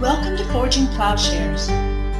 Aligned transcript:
Welcome 0.00 0.38
to 0.38 0.44
Forging 0.46 0.86
Plowshares. 0.86 1.68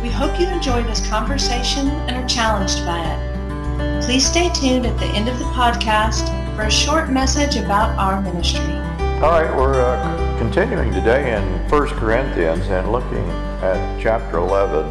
We 0.02 0.10
hope 0.10 0.38
you 0.38 0.46
enjoy 0.48 0.82
this 0.82 1.08
conversation 1.08 1.88
and 1.88 2.10
are 2.14 2.28
challenged 2.28 2.84
by 2.84 3.00
it. 3.02 4.04
Please 4.04 4.26
stay 4.26 4.50
tuned 4.50 4.84
at 4.84 4.98
the 4.98 5.06
end 5.06 5.30
of 5.30 5.38
the 5.38 5.46
podcast 5.46 6.26
for 6.54 6.64
a 6.64 6.70
short 6.70 7.08
message 7.08 7.56
about 7.56 7.98
our 7.98 8.20
ministry. 8.20 8.74
All 9.22 9.30
right, 9.30 9.50
we're 9.56 9.80
uh, 9.80 10.38
continuing 10.38 10.92
today 10.92 11.34
in 11.34 11.42
1 11.70 11.88
Corinthians 11.98 12.66
and 12.68 12.92
looking 12.92 13.26
at 13.62 13.98
chapter 13.98 14.36
11. 14.36 14.84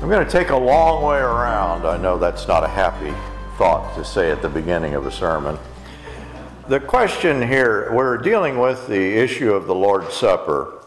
I'm 0.00 0.08
going 0.08 0.24
to 0.24 0.32
take 0.32 0.48
a 0.48 0.56
long 0.56 1.02
way 1.04 1.18
around. 1.18 1.86
I 1.86 1.98
know 1.98 2.16
that's 2.16 2.48
not 2.48 2.64
a 2.64 2.68
happy 2.68 3.12
thought 3.58 3.94
to 3.96 4.04
say 4.04 4.30
at 4.30 4.40
the 4.40 4.48
beginning 4.48 4.94
of 4.94 5.04
a 5.06 5.12
sermon. 5.12 5.58
The 6.68 6.80
question 6.80 7.46
here, 7.46 7.92
we're 7.92 8.16
dealing 8.16 8.58
with 8.58 8.86
the 8.86 9.18
issue 9.18 9.52
of 9.52 9.66
the 9.66 9.74
Lord's 9.74 10.14
Supper. 10.14 10.79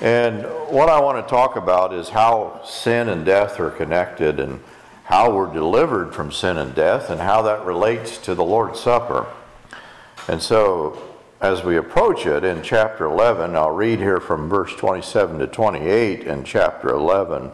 And 0.00 0.44
what 0.70 0.88
I 0.88 0.98
want 0.98 1.22
to 1.22 1.30
talk 1.30 1.56
about 1.56 1.92
is 1.92 2.08
how 2.08 2.62
sin 2.64 3.10
and 3.10 3.24
death 3.24 3.60
are 3.60 3.70
connected 3.70 4.40
and 4.40 4.60
how 5.04 5.30
we're 5.30 5.52
delivered 5.52 6.14
from 6.14 6.32
sin 6.32 6.56
and 6.56 6.74
death 6.74 7.10
and 7.10 7.20
how 7.20 7.42
that 7.42 7.66
relates 7.66 8.16
to 8.18 8.34
the 8.34 8.44
Lord's 8.44 8.80
Supper. 8.80 9.26
And 10.26 10.40
so, 10.40 11.02
as 11.42 11.62
we 11.64 11.76
approach 11.76 12.24
it 12.24 12.44
in 12.44 12.62
chapter 12.62 13.04
11, 13.04 13.54
I'll 13.54 13.72
read 13.72 13.98
here 13.98 14.20
from 14.20 14.48
verse 14.48 14.74
27 14.74 15.38
to 15.38 15.46
28 15.46 16.24
in 16.24 16.44
chapter 16.44 16.88
11. 16.88 17.50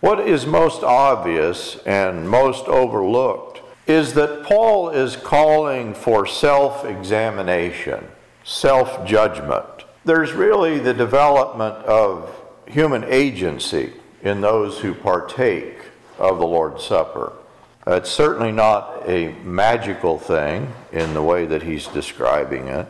What 0.00 0.20
is 0.20 0.44
most 0.44 0.82
obvious 0.82 1.76
and 1.86 2.28
most 2.28 2.66
overlooked 2.66 3.60
is 3.86 4.14
that 4.14 4.42
Paul 4.42 4.90
is 4.90 5.14
calling 5.14 5.94
for 5.94 6.26
self 6.26 6.84
examination, 6.84 8.08
self 8.42 9.06
judgment 9.06 9.85
there's 10.06 10.32
really 10.32 10.78
the 10.78 10.94
development 10.94 11.74
of 11.84 12.32
human 12.68 13.04
agency 13.04 13.92
in 14.22 14.40
those 14.40 14.78
who 14.78 14.94
partake 14.94 15.78
of 16.18 16.38
the 16.38 16.46
Lord's 16.46 16.84
Supper. 16.84 17.32
It's 17.88 18.10
certainly 18.10 18.52
not 18.52 19.02
a 19.08 19.32
magical 19.42 20.18
thing 20.18 20.72
in 20.92 21.12
the 21.12 21.22
way 21.22 21.44
that 21.46 21.62
he's 21.64 21.88
describing 21.88 22.68
it. 22.68 22.86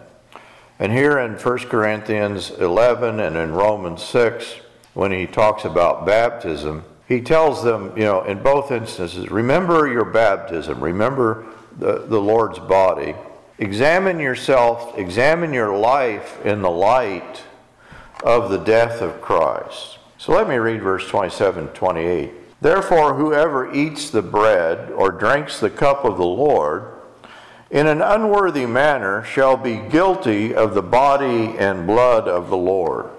And 0.78 0.92
here 0.92 1.18
in 1.18 1.32
1 1.32 1.58
Corinthians 1.68 2.50
11 2.50 3.18
and 3.20 3.34
in 3.34 3.52
Romans 3.52 4.02
6, 4.02 4.56
when 4.92 5.10
he 5.10 5.26
talks 5.26 5.64
about 5.64 6.04
baptism, 6.04 6.84
he 7.08 7.22
tells 7.22 7.62
them, 7.62 7.96
you 7.96 8.04
know, 8.04 8.24
in 8.24 8.42
both 8.42 8.70
instances, 8.70 9.30
remember 9.30 9.88
your 9.88 10.04
baptism, 10.04 10.82
remember 10.82 11.46
the, 11.78 12.00
the 12.06 12.20
Lord's 12.20 12.58
body, 12.58 13.14
Examine 13.58 14.20
yourself, 14.20 14.98
examine 14.98 15.52
your 15.52 15.76
life 15.76 16.44
in 16.44 16.60
the 16.60 16.70
light 16.70 17.42
of 18.22 18.50
the 18.50 18.58
death 18.58 19.00
of 19.00 19.22
Christ. 19.22 19.98
So 20.18 20.32
let 20.32 20.48
me 20.48 20.56
read 20.56 20.82
verse 20.82 21.08
27 21.08 21.68
28. 21.68 22.60
Therefore, 22.60 23.14
whoever 23.14 23.72
eats 23.72 24.10
the 24.10 24.22
bread 24.22 24.90
or 24.90 25.10
drinks 25.10 25.60
the 25.60 25.70
cup 25.70 26.04
of 26.04 26.16
the 26.16 26.24
Lord 26.24 26.92
in 27.70 27.86
an 27.86 28.00
unworthy 28.00 28.66
manner 28.66 29.24
shall 29.24 29.56
be 29.56 29.76
guilty 29.76 30.54
of 30.54 30.74
the 30.74 30.82
body 30.82 31.56
and 31.58 31.86
blood 31.86 32.28
of 32.28 32.48
the 32.48 32.56
Lord. 32.56 33.10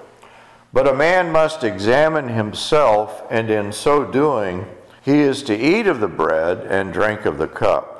But 0.71 0.88
a 0.88 0.95
man 0.95 1.31
must 1.31 1.63
examine 1.63 2.30
himself, 2.30 3.23
and 3.30 3.49
in 3.49 3.71
so 3.71 4.05
doing, 4.05 4.65
he 5.02 5.19
is 5.19 5.43
to 5.43 5.55
eat 5.58 5.88
of 5.88 5.99
the 5.99 6.08
bread 6.08 6.59
and 6.59 6.93
drink 6.93 7.25
of 7.25 7.38
the 7.38 7.47
cup. 7.47 7.96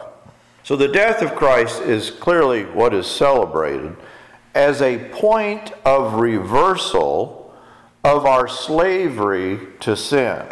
So 0.67 0.75
the 0.75 0.89
death 0.89 1.21
of 1.21 1.33
Christ 1.33 1.81
is 1.83 2.11
clearly 2.11 2.65
what 2.65 2.93
is 2.93 3.07
celebrated 3.07 3.95
as 4.53 4.81
a 4.81 4.97
point 5.11 5.71
of 5.85 6.15
reversal 6.15 7.55
of 8.03 8.25
our 8.25 8.49
slavery 8.49 9.59
to 9.79 9.95
sin. 9.95 10.45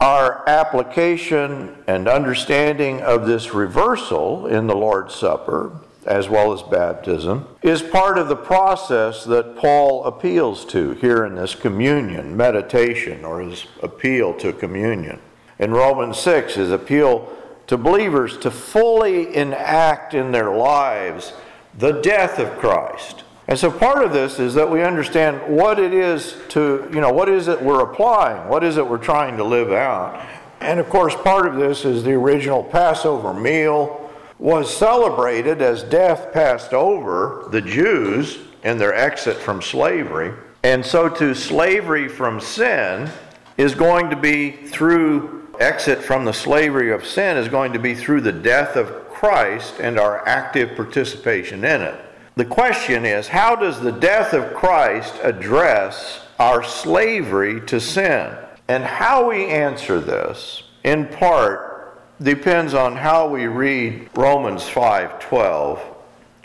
Our 0.00 0.42
application 0.48 1.76
and 1.86 2.08
understanding 2.08 3.02
of 3.02 3.24
this 3.24 3.54
reversal 3.54 4.48
in 4.48 4.66
the 4.66 4.74
Lord's 4.74 5.14
Supper, 5.14 5.78
as 6.06 6.28
well 6.28 6.52
as 6.52 6.62
baptism, 6.62 7.46
is 7.62 7.82
part 7.82 8.18
of 8.18 8.26
the 8.26 8.34
process 8.34 9.22
that 9.26 9.56
Paul 9.56 10.04
appeals 10.06 10.64
to 10.72 10.94
here 10.94 11.24
in 11.24 11.36
this 11.36 11.54
communion 11.54 12.36
meditation 12.36 13.24
or 13.24 13.40
his 13.40 13.66
appeal 13.80 14.34
to 14.38 14.52
communion. 14.52 15.20
In 15.60 15.70
Romans 15.70 16.18
6, 16.18 16.56
his 16.56 16.72
appeal 16.72 17.32
to 17.66 17.76
believers 17.76 18.36
to 18.38 18.50
fully 18.50 19.34
enact 19.34 20.14
in 20.14 20.32
their 20.32 20.54
lives 20.54 21.32
the 21.78 22.00
death 22.00 22.38
of 22.38 22.58
Christ. 22.58 23.24
And 23.48 23.58
so 23.58 23.70
part 23.70 24.04
of 24.04 24.12
this 24.12 24.38
is 24.38 24.54
that 24.54 24.70
we 24.70 24.82
understand 24.82 25.56
what 25.56 25.78
it 25.78 25.92
is 25.92 26.36
to, 26.50 26.88
you 26.92 27.00
know, 27.00 27.12
what 27.12 27.28
is 27.28 27.48
it 27.48 27.60
we're 27.60 27.80
applying? 27.80 28.48
What 28.48 28.62
is 28.62 28.76
it 28.76 28.86
we're 28.86 28.98
trying 28.98 29.36
to 29.36 29.44
live 29.44 29.72
out? 29.72 30.26
And 30.60 30.78
of 30.78 30.88
course, 30.88 31.14
part 31.16 31.46
of 31.46 31.56
this 31.56 31.84
is 31.84 32.04
the 32.04 32.12
original 32.12 32.62
Passover 32.62 33.34
meal 33.34 34.10
was 34.38 34.74
celebrated 34.74 35.60
as 35.60 35.82
death 35.82 36.32
passed 36.32 36.72
over 36.72 37.48
the 37.50 37.60
Jews 37.60 38.38
in 38.64 38.78
their 38.78 38.94
exit 38.94 39.36
from 39.36 39.60
slavery. 39.60 40.32
And 40.62 40.86
so 40.86 41.08
to 41.08 41.34
slavery 41.34 42.08
from 42.08 42.40
sin 42.40 43.10
is 43.56 43.74
going 43.74 44.10
to 44.10 44.16
be 44.16 44.52
through 44.52 45.41
exit 45.60 46.02
from 46.02 46.24
the 46.24 46.32
slavery 46.32 46.92
of 46.92 47.06
sin 47.06 47.36
is 47.36 47.48
going 47.48 47.72
to 47.72 47.78
be 47.78 47.94
through 47.94 48.20
the 48.20 48.32
death 48.32 48.76
of 48.76 49.08
Christ 49.08 49.74
and 49.80 49.98
our 49.98 50.26
active 50.26 50.74
participation 50.76 51.64
in 51.64 51.82
it. 51.82 52.04
The 52.34 52.44
question 52.44 53.04
is 53.04 53.28
how 53.28 53.56
does 53.56 53.80
the 53.80 53.92
death 53.92 54.32
of 54.32 54.54
Christ 54.54 55.14
address 55.22 56.20
our 56.38 56.64
slavery 56.64 57.60
to 57.66 57.80
sin? 57.80 58.36
And 58.68 58.84
how 58.84 59.28
we 59.28 59.46
answer 59.46 60.00
this, 60.00 60.62
in 60.82 61.06
part, 61.06 62.00
depends 62.22 62.74
on 62.74 62.96
how 62.96 63.28
we 63.28 63.46
read 63.46 64.08
Romans 64.14 64.68
5:12 64.68 65.80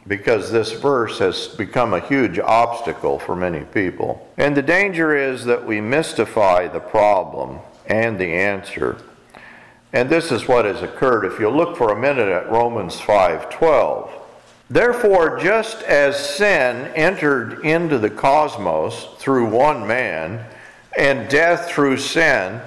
because 0.08 0.52
this 0.52 0.72
verse 0.72 1.20
has 1.20 1.48
become 1.48 1.94
a 1.94 2.00
huge 2.00 2.40
obstacle 2.40 3.20
for 3.20 3.36
many 3.36 3.62
people. 3.62 4.28
And 4.38 4.56
the 4.56 4.62
danger 4.62 5.16
is 5.16 5.46
that 5.46 5.66
we 5.66 5.82
mystify 5.82 6.68
the 6.68 6.80
problem 6.80 7.60
and 7.88 8.20
the 8.20 8.34
answer. 8.34 8.98
And 9.94 10.10
this 10.10 10.32
is 10.32 10.48
what 10.48 10.66
has 10.66 10.82
occurred 10.84 11.26
if 11.26 11.40
you 11.40 11.50
look 11.50 11.78
for 11.78 11.92
a 11.92 12.00
minute 12.00 12.28
at 12.28 12.52
Romans 12.52 13.00
5:12. 13.00 14.10
Therefore, 14.70 15.40
just 15.40 15.82
as 15.84 16.36
sin 16.36 16.92
entered 16.94 17.66
into 17.66 17.98
the 17.98 18.10
cosmos 18.10 19.08
through 19.18 19.46
one 19.46 19.88
man, 19.88 20.46
and 20.98 21.30
death 21.30 21.70
through 21.70 21.98
sin, 21.98 22.60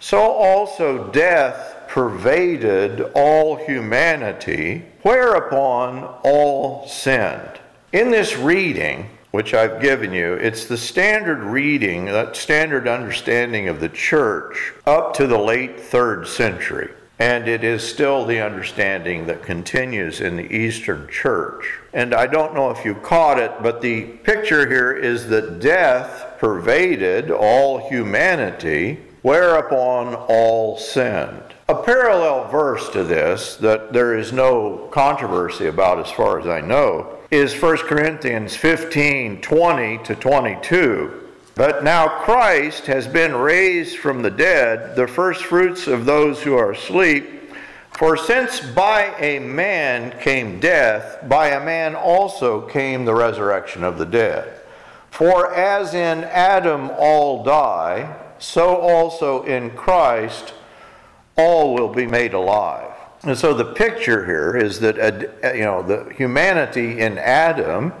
so 0.00 0.18
also 0.18 1.08
death 1.08 1.76
pervaded 1.88 3.02
all 3.14 3.56
humanity, 3.56 4.82
whereupon 5.02 6.04
all 6.22 6.88
sinned. 6.88 7.60
In 7.92 8.10
this 8.10 8.36
reading, 8.36 9.10
which 9.32 9.54
I've 9.54 9.80
given 9.80 10.12
you, 10.12 10.34
it's 10.34 10.66
the 10.66 10.76
standard 10.76 11.42
reading, 11.42 12.04
that 12.04 12.36
standard 12.36 12.86
understanding 12.86 13.66
of 13.66 13.80
the 13.80 13.88
church 13.88 14.74
up 14.86 15.14
to 15.14 15.26
the 15.26 15.38
late 15.38 15.80
third 15.80 16.28
century. 16.28 16.90
And 17.18 17.48
it 17.48 17.64
is 17.64 17.88
still 17.88 18.26
the 18.26 18.40
understanding 18.40 19.26
that 19.26 19.42
continues 19.42 20.20
in 20.20 20.36
the 20.36 20.54
Eastern 20.54 21.08
Church. 21.08 21.78
And 21.92 22.14
I 22.14 22.26
don't 22.26 22.54
know 22.54 22.70
if 22.70 22.84
you 22.84 22.94
caught 22.94 23.38
it, 23.38 23.52
but 23.62 23.80
the 23.80 24.02
picture 24.02 24.68
here 24.68 24.92
is 24.92 25.28
that 25.28 25.60
death 25.60 26.34
pervaded 26.38 27.30
all 27.30 27.88
humanity, 27.88 28.98
whereupon 29.22 30.14
all 30.14 30.76
sinned. 30.76 31.54
A 31.68 31.82
parallel 31.82 32.48
verse 32.48 32.90
to 32.90 33.04
this 33.04 33.56
that 33.56 33.92
there 33.92 34.18
is 34.18 34.32
no 34.32 34.88
controversy 34.90 35.68
about 35.68 36.00
as 36.00 36.10
far 36.10 36.38
as 36.40 36.46
I 36.46 36.60
know 36.60 37.18
is 37.32 37.54
1 37.54 37.78
Corinthians 37.78 38.54
15 38.54 39.40
20 39.40 39.98
to 40.04 40.14
22. 40.14 41.28
But 41.54 41.82
now 41.82 42.06
Christ 42.06 42.84
has 42.86 43.08
been 43.08 43.34
raised 43.34 43.96
from 43.96 44.20
the 44.20 44.30
dead, 44.30 44.96
the 44.96 45.06
first 45.06 45.44
fruits 45.44 45.86
of 45.86 46.04
those 46.04 46.42
who 46.42 46.54
are 46.54 46.72
asleep. 46.72 47.54
For 47.96 48.18
since 48.18 48.60
by 48.60 49.14
a 49.18 49.38
man 49.38 50.18
came 50.20 50.60
death, 50.60 51.26
by 51.26 51.48
a 51.48 51.64
man 51.64 51.94
also 51.94 52.68
came 52.68 53.06
the 53.06 53.14
resurrection 53.14 53.82
of 53.82 53.96
the 53.96 54.06
dead. 54.06 54.60
For 55.10 55.54
as 55.54 55.94
in 55.94 56.24
Adam 56.24 56.90
all 56.98 57.44
die, 57.44 58.14
so 58.38 58.76
also 58.76 59.42
in 59.44 59.70
Christ 59.70 60.52
all 61.36 61.72
will 61.72 61.94
be 61.94 62.06
made 62.06 62.34
alive. 62.34 62.91
And 63.24 63.38
so 63.38 63.54
the 63.54 63.64
picture 63.64 64.26
here 64.26 64.56
is 64.56 64.80
that 64.80 64.98
uh, 64.98 65.52
you 65.52 65.62
know 65.62 65.82
the 65.82 66.12
humanity 66.14 67.00
in 67.00 67.18
Adam 67.18 67.92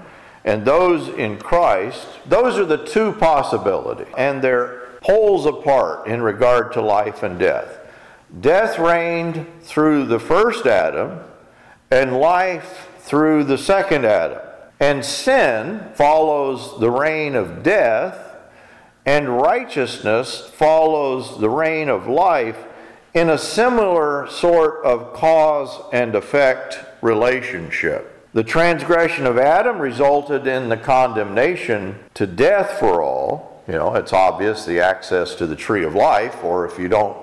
and 0.44 0.64
those 0.64 1.08
in 1.08 1.38
Christ, 1.38 2.06
those 2.26 2.58
are 2.58 2.64
the 2.64 2.84
two 2.84 3.12
possibilities, 3.12 4.12
and 4.18 4.42
they're 4.42 4.80
poles 5.00 5.46
apart 5.46 6.08
in 6.08 6.22
regard 6.22 6.72
to 6.72 6.82
life 6.82 7.22
and 7.22 7.38
death. 7.38 7.78
Death 8.40 8.78
reigned 8.78 9.46
through 9.62 10.06
the 10.06 10.18
first 10.18 10.66
Adam, 10.66 11.20
and 11.90 12.18
life 12.18 12.88
through 12.98 13.44
the 13.44 13.58
second 13.58 14.04
Adam. 14.04 14.40
And 14.80 15.04
sin 15.04 15.86
follows 15.94 16.80
the 16.80 16.90
reign 16.90 17.36
of 17.36 17.62
death 17.62 18.32
and 19.04 19.40
righteousness 19.40 20.48
follows 20.54 21.40
the 21.40 21.50
reign 21.50 21.88
of 21.88 22.06
life 22.06 22.64
in 23.14 23.30
a 23.30 23.38
similar 23.38 24.26
sort 24.30 24.84
of 24.84 25.12
cause 25.12 25.82
and 25.92 26.14
effect 26.14 26.78
relationship. 27.02 28.08
The 28.32 28.44
transgression 28.44 29.26
of 29.26 29.36
Adam 29.36 29.78
resulted 29.78 30.46
in 30.46 30.70
the 30.70 30.76
condemnation 30.76 31.98
to 32.14 32.26
death 32.26 32.78
for 32.78 33.02
all. 33.02 33.62
You 33.68 33.74
know, 33.74 33.94
it's 33.94 34.14
obvious 34.14 34.64
the 34.64 34.80
access 34.80 35.34
to 35.36 35.46
the 35.46 35.54
tree 35.54 35.84
of 35.84 35.94
life, 35.94 36.42
or 36.42 36.64
if 36.64 36.78
you 36.78 36.88
don't, 36.88 37.16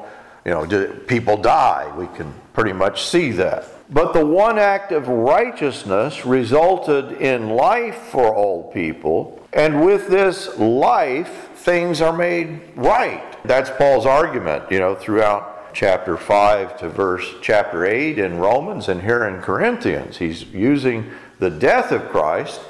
you 0.45 0.51
know, 0.51 0.68
people 1.07 1.36
die. 1.38 1.91
We 1.97 2.06
can 2.15 2.33
pretty 2.53 2.74
much 2.74 3.03
see 3.03 3.31
that. 3.33 3.65
But 3.89 4.13
the 4.13 4.24
one 4.24 4.59
act 4.59 4.91
of 4.91 5.07
righteousness 5.07 6.24
resulted 6.24 7.13
in 7.13 7.50
life 7.50 7.97
for 8.12 8.36
all 8.36 8.71
people, 8.71 9.44
and 9.51 9.83
with 9.83 10.07
this 10.07 10.56
life, 10.59 11.50
things 11.56 12.00
are 12.00 12.15
made 12.15 12.62
right. 12.75 13.24
That's 13.44 13.71
Paul's 13.71 14.06
argument, 14.06 14.71
you 14.71 14.77
know, 14.77 14.94
throughout 14.94 15.59
chapter 15.74 16.18
5 16.18 16.80
to 16.80 16.89
verse 16.89 17.36
chapter 17.42 17.86
8 17.86 18.19
in 18.19 18.38
Romans 18.38 18.89
and 18.89 19.01
here 19.01 19.25
in 19.25 19.42
Corinthians. 19.42 20.18
He's 20.18 20.44
using 20.45 21.12
the 21.39 21.50
death 21.50 21.92
of 21.92 22.10
Christ 22.10 22.62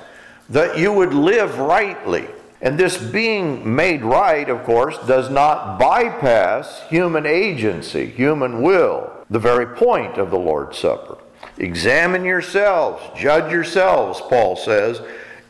that 0.49 0.77
you 0.77 0.91
would 0.91 1.13
live 1.13 1.59
rightly. 1.59 2.27
And 2.61 2.77
this 2.77 2.97
being 2.97 3.75
made 3.75 4.03
right, 4.03 4.49
of 4.49 4.63
course, 4.63 4.97
does 5.07 5.29
not 5.29 5.79
bypass 5.79 6.81
human 6.89 7.25
agency, 7.25 8.07
human 8.07 8.61
will 8.61 9.11
the 9.29 9.39
very 9.39 9.75
point 9.75 10.17
of 10.17 10.31
the 10.31 10.39
Lord's 10.39 10.77
Supper. 10.77 11.17
Examine 11.57 12.25
yourselves, 12.25 13.01
judge 13.17 13.51
yourselves, 13.51 14.21
Paul 14.21 14.55
says, 14.55 15.01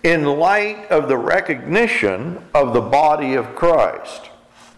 in 0.04 0.26
light 0.26 0.90
of 0.90 1.08
the 1.08 1.18
recognition 1.18 2.44
of 2.54 2.74
the 2.74 2.82
body 2.82 3.36
of 3.36 3.56
Christ. 3.56 4.30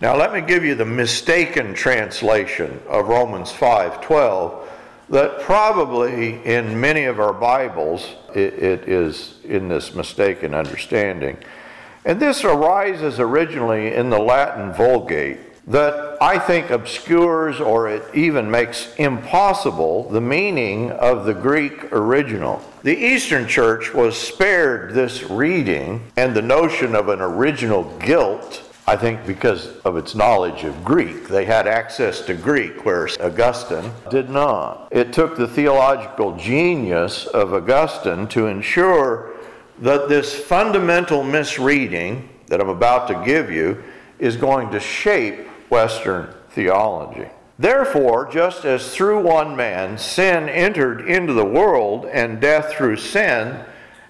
Now 0.01 0.17
let 0.17 0.33
me 0.33 0.41
give 0.41 0.65
you 0.65 0.73
the 0.73 0.83
mistaken 0.83 1.75
translation 1.75 2.81
of 2.89 3.07
Romans 3.07 3.51
5:12 3.51 4.67
that 5.09 5.41
probably 5.41 6.39
in 6.43 6.81
many 6.81 7.05
of 7.05 7.19
our 7.19 7.33
Bibles 7.33 8.07
it, 8.33 8.53
it 8.55 8.89
is 8.89 9.35
in 9.43 9.67
this 9.67 9.93
mistaken 9.93 10.55
understanding. 10.55 11.37
And 12.03 12.19
this 12.19 12.43
arises 12.43 13.19
originally 13.19 13.93
in 13.93 14.09
the 14.09 14.17
Latin 14.17 14.73
Vulgate 14.73 15.37
that 15.67 16.17
I 16.19 16.39
think 16.39 16.71
obscures 16.71 17.61
or 17.61 17.87
it 17.87 18.03
even 18.15 18.49
makes 18.49 18.95
impossible 18.95 20.09
the 20.09 20.19
meaning 20.19 20.89
of 20.89 21.25
the 21.25 21.35
Greek 21.35 21.93
original. 21.93 22.59
The 22.81 22.97
Eastern 22.97 23.47
Church 23.47 23.93
was 23.93 24.17
spared 24.17 24.95
this 24.95 25.21
reading 25.29 26.01
and 26.17 26.33
the 26.33 26.41
notion 26.41 26.95
of 26.95 27.09
an 27.09 27.21
original 27.21 27.83
guilt, 27.99 28.63
I 28.87 28.97
think 28.97 29.25
because 29.25 29.77
of 29.85 29.95
its 29.95 30.15
knowledge 30.15 30.63
of 30.63 30.83
Greek. 30.83 31.27
They 31.27 31.45
had 31.45 31.67
access 31.67 32.21
to 32.21 32.33
Greek, 32.33 32.83
whereas 32.83 33.17
Augustine 33.19 33.91
did 34.09 34.29
not. 34.29 34.87
It 34.91 35.13
took 35.13 35.37
the 35.37 35.47
theological 35.47 36.35
genius 36.35 37.27
of 37.27 37.53
Augustine 37.53 38.27
to 38.29 38.47
ensure 38.47 39.33
that 39.79 40.09
this 40.09 40.35
fundamental 40.35 41.23
misreading 41.23 42.29
that 42.47 42.59
I'm 42.59 42.69
about 42.69 43.07
to 43.07 43.23
give 43.25 43.49
you 43.49 43.81
is 44.19 44.35
going 44.35 44.71
to 44.71 44.79
shape 44.79 45.47
Western 45.69 46.33
theology. 46.49 47.29
Therefore, 47.57 48.27
just 48.31 48.65
as 48.65 48.93
through 48.93 49.21
one 49.21 49.55
man 49.55 49.97
sin 49.97 50.49
entered 50.49 51.07
into 51.07 51.33
the 51.33 51.45
world, 51.45 52.05
and 52.05 52.41
death 52.41 52.73
through 52.73 52.97
sin, 52.97 53.63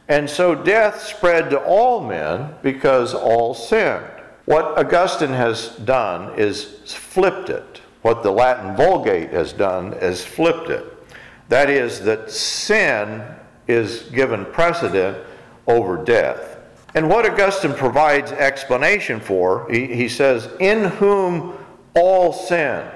and 0.07 0.29
so 0.29 0.55
death 0.55 1.01
spread 1.01 1.49
to 1.49 1.59
all 1.59 2.01
men 2.01 2.55
because 2.63 3.13
all 3.13 3.53
sinned. 3.53 4.20
What 4.51 4.77
Augustine 4.77 5.29
has 5.31 5.69
done 5.85 6.37
is 6.37 6.65
flipped 6.83 7.49
it. 7.49 7.79
What 8.01 8.21
the 8.21 8.31
Latin 8.31 8.75
Vulgate 8.75 9.29
has 9.29 9.53
done 9.53 9.93
is 9.93 10.25
flipped 10.25 10.69
it. 10.69 10.85
That 11.47 11.69
is, 11.69 12.01
that 12.01 12.29
sin 12.29 13.23
is 13.69 14.01
given 14.11 14.43
precedent 14.43 15.17
over 15.67 16.03
death. 16.03 16.57
And 16.95 17.07
what 17.07 17.25
Augustine 17.25 17.73
provides 17.73 18.33
explanation 18.33 19.21
for, 19.21 19.71
he, 19.71 19.87
he 19.87 20.09
says, 20.09 20.49
in 20.59 20.83
whom 20.83 21.53
all 21.95 22.33
sinned. 22.33 22.91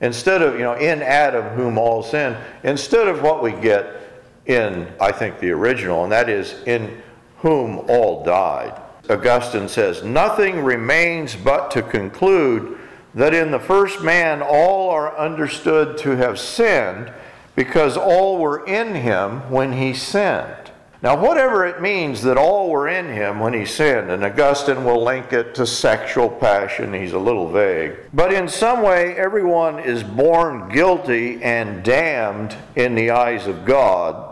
Instead 0.00 0.40
of, 0.40 0.54
you 0.54 0.60
know, 0.60 0.72
in 0.72 1.02
Adam 1.02 1.54
whom 1.54 1.76
all 1.76 2.02
sinned, 2.02 2.38
instead 2.62 3.08
of 3.08 3.20
what 3.20 3.42
we 3.42 3.52
get 3.52 4.00
in, 4.46 4.90
I 4.98 5.12
think, 5.12 5.38
the 5.38 5.50
original, 5.50 6.04
and 6.04 6.12
that 6.12 6.30
is, 6.30 6.54
in 6.64 7.02
whom 7.40 7.80
all 7.90 8.24
died. 8.24 8.80
Augustine 9.10 9.68
says, 9.68 10.02
Nothing 10.02 10.62
remains 10.62 11.34
but 11.34 11.70
to 11.72 11.82
conclude 11.82 12.78
that 13.14 13.34
in 13.34 13.50
the 13.50 13.60
first 13.60 14.02
man 14.02 14.42
all 14.42 14.90
are 14.90 15.16
understood 15.16 15.98
to 15.98 16.16
have 16.16 16.38
sinned 16.38 17.12
because 17.54 17.96
all 17.96 18.38
were 18.38 18.66
in 18.66 18.94
him 18.94 19.50
when 19.50 19.72
he 19.72 19.92
sinned. 19.92 20.70
Now, 21.02 21.20
whatever 21.20 21.66
it 21.66 21.82
means 21.82 22.22
that 22.22 22.38
all 22.38 22.70
were 22.70 22.86
in 22.86 23.08
him 23.08 23.40
when 23.40 23.52
he 23.52 23.66
sinned, 23.66 24.08
and 24.12 24.24
Augustine 24.24 24.84
will 24.84 25.02
link 25.02 25.32
it 25.32 25.52
to 25.56 25.66
sexual 25.66 26.28
passion, 26.28 26.94
he's 26.94 27.12
a 27.12 27.18
little 27.18 27.50
vague. 27.50 27.96
But 28.14 28.32
in 28.32 28.46
some 28.46 28.82
way, 28.82 29.16
everyone 29.16 29.80
is 29.80 30.04
born 30.04 30.68
guilty 30.68 31.42
and 31.42 31.82
damned 31.82 32.56
in 32.76 32.94
the 32.94 33.10
eyes 33.10 33.48
of 33.48 33.64
God. 33.64 34.28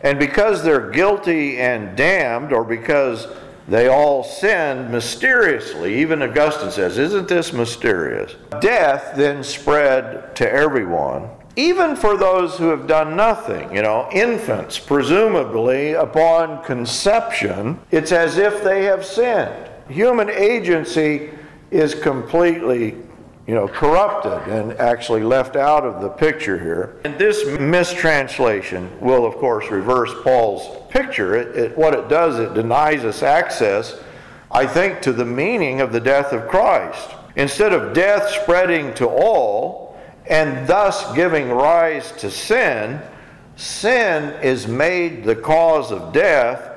And 0.00 0.18
because 0.18 0.64
they're 0.64 0.90
guilty 0.90 1.58
and 1.58 1.96
damned, 1.96 2.52
or 2.52 2.64
because 2.64 3.28
they 3.68 3.88
all 3.88 4.22
sinned 4.22 4.90
mysteriously, 4.90 6.00
even 6.00 6.22
Augustine 6.22 6.70
says, 6.70 6.98
Isn't 6.98 7.28
this 7.28 7.52
mysterious? 7.52 8.34
Death 8.60 9.14
then 9.16 9.42
spread 9.42 10.36
to 10.36 10.50
everyone 10.50 11.30
even 11.56 11.94
for 11.94 12.16
those 12.16 12.56
who 12.56 12.68
have 12.68 12.86
done 12.86 13.14
nothing, 13.14 13.74
you 13.74 13.82
know, 13.82 14.08
infants, 14.12 14.78
presumably 14.78 15.92
upon 15.92 16.64
conception, 16.64 17.78
it's 17.92 18.10
as 18.10 18.38
if 18.38 18.64
they 18.64 18.84
have 18.84 19.04
sinned. 19.04 19.70
Human 19.88 20.30
agency 20.30 21.30
is 21.70 21.94
completely, 21.94 22.96
you 23.46 23.54
know, 23.54 23.68
corrupted 23.68 24.52
and 24.52 24.72
actually 24.74 25.22
left 25.22 25.54
out 25.54 25.84
of 25.84 26.00
the 26.00 26.08
picture 26.08 26.58
here. 26.58 26.96
And 27.04 27.18
this 27.18 27.44
mistranslation 27.60 28.90
will, 29.00 29.26
of 29.26 29.34
course, 29.34 29.70
reverse 29.70 30.12
Paul's 30.22 30.82
picture. 30.90 31.36
It, 31.36 31.56
it, 31.56 31.78
what 31.78 31.92
it 31.92 32.08
does, 32.08 32.38
it 32.38 32.54
denies 32.54 33.04
us 33.04 33.22
access, 33.22 34.00
I 34.50 34.66
think, 34.66 35.02
to 35.02 35.12
the 35.12 35.26
meaning 35.26 35.82
of 35.82 35.92
the 35.92 36.00
death 36.00 36.32
of 36.32 36.48
Christ. 36.48 37.10
Instead 37.36 37.72
of 37.72 37.92
death 37.92 38.30
spreading 38.42 38.94
to 38.94 39.08
all, 39.08 40.00
and 40.26 40.66
thus 40.66 41.14
giving 41.14 41.50
rise 41.50 42.12
to 42.12 42.30
sin, 42.30 43.02
sin 43.56 44.32
is 44.42 44.66
made 44.66 45.24
the 45.24 45.36
cause 45.36 45.92
of 45.92 46.14
death 46.14 46.70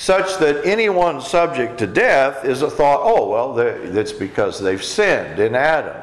such 0.00 0.38
that 0.38 0.64
anyone 0.64 1.20
subject 1.20 1.76
to 1.76 1.86
death 1.86 2.46
is 2.46 2.62
a 2.62 2.70
thought, 2.70 3.00
oh, 3.02 3.28
well, 3.28 3.52
that's 3.52 4.12
because 4.12 4.58
they've 4.58 4.82
sinned 4.82 5.38
in 5.38 5.54
Adam. 5.54 5.94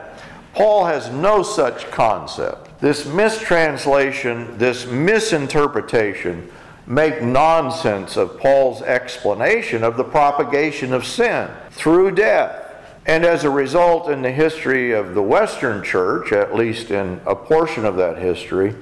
Paul 0.54 0.86
has 0.86 1.10
no 1.10 1.42
such 1.42 1.90
concept. 1.90 2.80
This 2.80 3.08
mistranslation, 3.08 4.56
this 4.60 4.86
misinterpretation, 4.86 6.48
make 6.86 7.24
nonsense 7.24 8.18
of 8.18 8.40
Paul's 8.40 8.84
explanation 8.84 9.84
of 9.84 9.98
the 9.98 10.04
propagation 10.04 10.94
of 10.94 11.04
sin 11.04 11.50
through 11.72 12.12
death. 12.12 12.66
And 13.08 13.26
as 13.26 13.46
a 13.46 13.50
result, 13.50 14.12
in 14.12 14.22
the 14.22 14.32
history 14.32 14.92
of 14.92 15.16
the 15.16 15.24
Western 15.24 15.84
Church, 15.84 16.32
at 16.32 16.54
least 16.54 16.92
in 16.92 17.20
a 17.26 17.36
portion 17.36 17.84
of 17.84 17.96
that 17.96 18.20
history, 18.20 18.76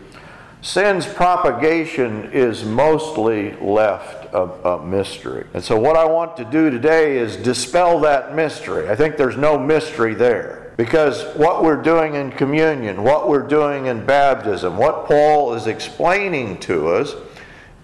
sin's 0.65 1.05
propagation 1.05 2.31
is 2.33 2.65
mostly 2.65 3.55
left 3.57 4.25
a, 4.33 4.41
a, 4.67 4.83
mystery. 4.83 5.45
And 5.53 5.63
so, 5.63 5.79
what 5.79 5.95
I 5.95 6.05
want 6.05 6.35
to 6.37 6.45
do 6.45 6.71
today 6.71 7.19
is 7.19 7.37
dispel 7.37 7.99
that 7.99 8.35
mystery. 8.35 8.89
I 8.89 8.95
think 8.95 9.15
there's 9.15 9.37
no 9.37 9.59
mystery 9.59 10.15
there. 10.15 10.73
Because 10.75 11.23
what 11.35 11.63
we're 11.63 11.81
doing 11.81 12.15
in 12.15 12.31
communion, 12.31 13.03
what 13.03 13.29
we're 13.29 13.47
doing 13.47 13.85
in 13.85 14.05
baptism, 14.05 14.75
what 14.75 15.05
Paul 15.05 15.53
is 15.53 15.67
explaining 15.67 16.59
to 16.61 16.89
us, 16.89 17.13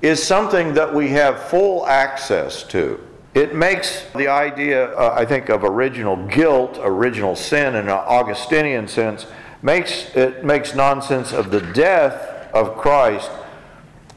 is 0.01 0.21
something 0.21 0.73
that 0.73 0.93
we 0.93 1.09
have 1.09 1.39
full 1.43 1.85
access 1.85 2.63
to. 2.63 2.99
It 3.35 3.55
makes 3.55 4.05
the 4.15 4.27
idea, 4.27 4.93
uh, 4.95 5.15
I 5.15 5.23
think, 5.23 5.49
of 5.49 5.63
original 5.63 6.17
guilt, 6.27 6.79
original 6.81 7.35
sin 7.35 7.75
in 7.75 7.85
an 7.85 7.89
Augustinian 7.89 8.87
sense, 8.87 9.27
makes 9.61 10.13
it 10.15 10.43
makes 10.43 10.73
nonsense 10.73 11.31
of 11.31 11.51
the 11.51 11.61
death 11.61 12.30
of 12.53 12.77
Christ 12.77 13.29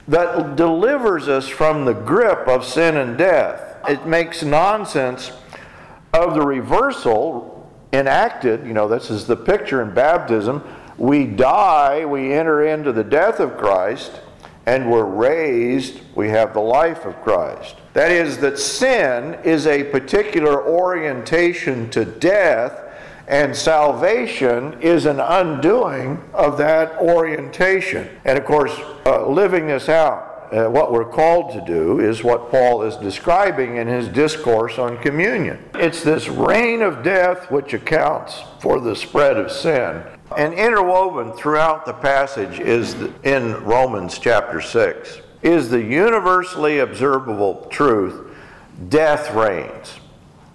that 0.09 0.57
delivers 0.57 1.29
us 1.29 1.49
from 1.49 1.85
the 1.85 1.95
grip 1.95 2.47
of 2.47 2.64
sin 2.64 2.97
and 2.97 3.17
death. 3.17 3.79
It 3.88 4.07
makes 4.07 4.43
nonsense 4.43 5.33
of 6.12 6.35
the 6.35 6.43
reversal 6.43 7.71
enacted. 7.93 8.67
You 8.67 8.75
know, 8.75 8.88
this 8.88 9.11
is 9.11 9.26
the 9.26 9.37
picture 9.37 9.83
in 9.83 9.95
baptism. 9.95 10.62
We 10.99 11.26
die, 11.26 12.05
we 12.05 12.33
enter 12.33 12.67
into 12.67 12.93
the 12.93 13.05
death 13.05 13.41
of 13.41 13.57
Christ, 13.57 14.21
and 14.67 14.91
we're 14.91 15.05
raised, 15.05 16.00
we 16.14 16.29
have 16.29 16.55
the 16.55 16.61
life 16.61 17.05
of 17.05 17.21
Christ. 17.23 17.76
That 17.95 18.11
is, 18.11 18.38
that 18.38 18.59
sin 18.59 19.35
is 19.45 19.67
a 19.67 19.85
particular 19.85 20.62
orientation 20.62 21.91
to 21.91 22.05
death, 22.05 22.84
and 23.26 23.57
salvation 23.57 24.81
is 24.81 25.07
an 25.07 25.21
undoing 25.21 26.23
of 26.33 26.59
that 26.59 26.99
orientation. 26.99 28.09
And 28.25 28.38
of 28.38 28.45
course, 28.45 28.73
uh, 29.07 29.26
living 29.26 29.66
this 29.66 29.88
out 29.88 30.35
uh, 30.54 30.69
what 30.69 30.93
we're 30.93 31.11
called 31.11 31.52
to 31.52 31.61
do 31.62 31.99
is 31.99 32.23
what 32.23 32.50
Paul 32.50 32.83
is 32.83 32.95
describing 32.97 33.76
in 33.76 33.88
his 33.88 34.07
discourse 34.07 34.78
on 34.78 34.99
communion. 34.99 35.59
It's 35.75 36.04
this 36.04 36.28
reign 36.28 36.81
of 36.81 37.02
death 37.02 37.50
which 37.50 37.75
accounts 37.75 38.40
for 38.61 38.78
the 38.78 38.95
spread 38.95 39.37
of 39.37 39.50
sin. 39.50 40.04
And 40.37 40.54
interwoven 40.54 41.33
throughout 41.33 41.87
the 41.87 41.93
passage 41.93 42.61
is 42.61 42.95
the, 42.95 43.12
in 43.25 43.64
Romans 43.64 44.19
chapter 44.19 44.61
6 44.61 45.23
is 45.43 45.69
the 45.71 45.83
universally 45.83 46.78
observable 46.78 47.66
truth 47.71 48.31
death 48.88 49.35
reigns. 49.35 49.99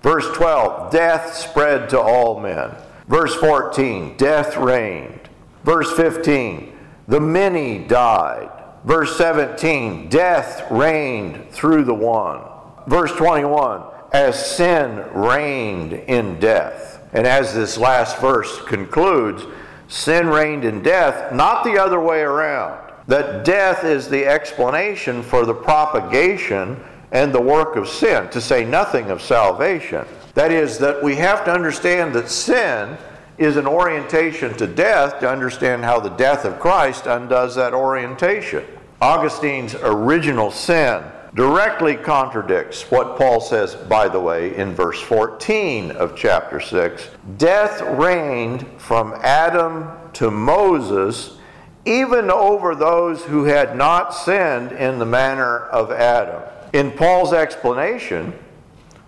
Verse 0.02 0.28
12, 0.34 0.92
death 0.92 1.36
spread 1.36 1.90
to 1.90 2.00
all 2.00 2.40
men. 2.40 2.72
Verse 3.08 3.36
14, 3.36 4.16
death 4.18 4.56
reigned. 4.56 5.30
Verse 5.64 5.92
15, 5.92 6.78
the 7.08 7.20
many 7.20 7.80
died. 7.80 8.50
Verse 8.86 9.18
17, 9.18 10.10
death 10.10 10.70
reigned 10.72 11.52
through 11.52 11.84
the 11.84 11.94
one. 11.94 12.42
Verse 12.88 13.12
21, 13.12 13.84
as 14.14 14.56
sin 14.56 15.04
reigned 15.14 15.94
in 15.94 16.40
death. 16.40 17.02
And 17.12 17.28
as 17.28 17.54
this 17.54 17.78
last 17.78 18.20
verse 18.20 18.62
concludes, 18.62 19.44
sin 19.88 20.28
reigned 20.28 20.64
in 20.64 20.82
death, 20.82 21.34
not 21.34 21.64
the 21.64 21.78
other 21.78 22.00
way 22.00 22.22
around. 22.22 22.80
That 23.08 23.44
death 23.44 23.84
is 23.84 24.08
the 24.08 24.28
explanation 24.28 25.24
for 25.24 25.46
the 25.46 25.54
propagation 25.54 26.82
and 27.12 27.34
the 27.34 27.42
work 27.42 27.76
of 27.76 27.88
sin, 27.88 28.30
to 28.30 28.42
say 28.42 28.64
nothing 28.64 29.10
of 29.10 29.22
salvation. 29.22 30.06
That 30.36 30.52
is, 30.52 30.78
that 30.80 31.04
we 31.04 31.16
have 31.16 31.44
to 31.46 31.52
understand 31.52 32.14
that 32.16 32.30
sin 32.30 32.98
is 33.38 33.56
an 33.56 33.66
orientation 33.66 34.56
to 34.58 34.68
death 34.68 35.20
to 35.22 35.30
understand 35.30 35.84
how 35.84 36.00
the 36.00 36.10
death 36.10 36.46
of 36.46 36.60
Christ 36.60 37.08
undoes 37.08 37.56
that 37.56 37.74
orientation. 37.74 38.66
Augustine's 39.02 39.76
original 39.76 40.52
sin 40.52 41.04
directly 41.36 41.96
contradicts 41.96 42.90
what 42.92 43.18
Paul 43.18 43.40
says, 43.40 43.76
by 43.76 44.10
the 44.10 44.20
way, 44.20 44.56
in 44.56 44.74
verse 44.74 45.00
14 45.02 45.92
of 45.92 46.16
chapter 46.16 46.60
6. 46.60 47.10
Death 47.38 47.82
reigned 47.82 48.68
from 48.78 49.14
Adam 49.22 49.90
to 50.14 50.32
Moses, 50.32 51.38
even 51.86 52.30
over 52.30 52.76
those 52.76 53.24
who 53.24 53.46
had 53.46 53.76
not 53.76 54.14
sinned 54.14 54.74
in 54.74 55.00
the 55.00 55.06
manner 55.06 55.60
of 55.68 55.92
Adam. 55.92 56.42
In 56.74 56.92
Paul's 56.92 57.34
explanation, 57.34 58.34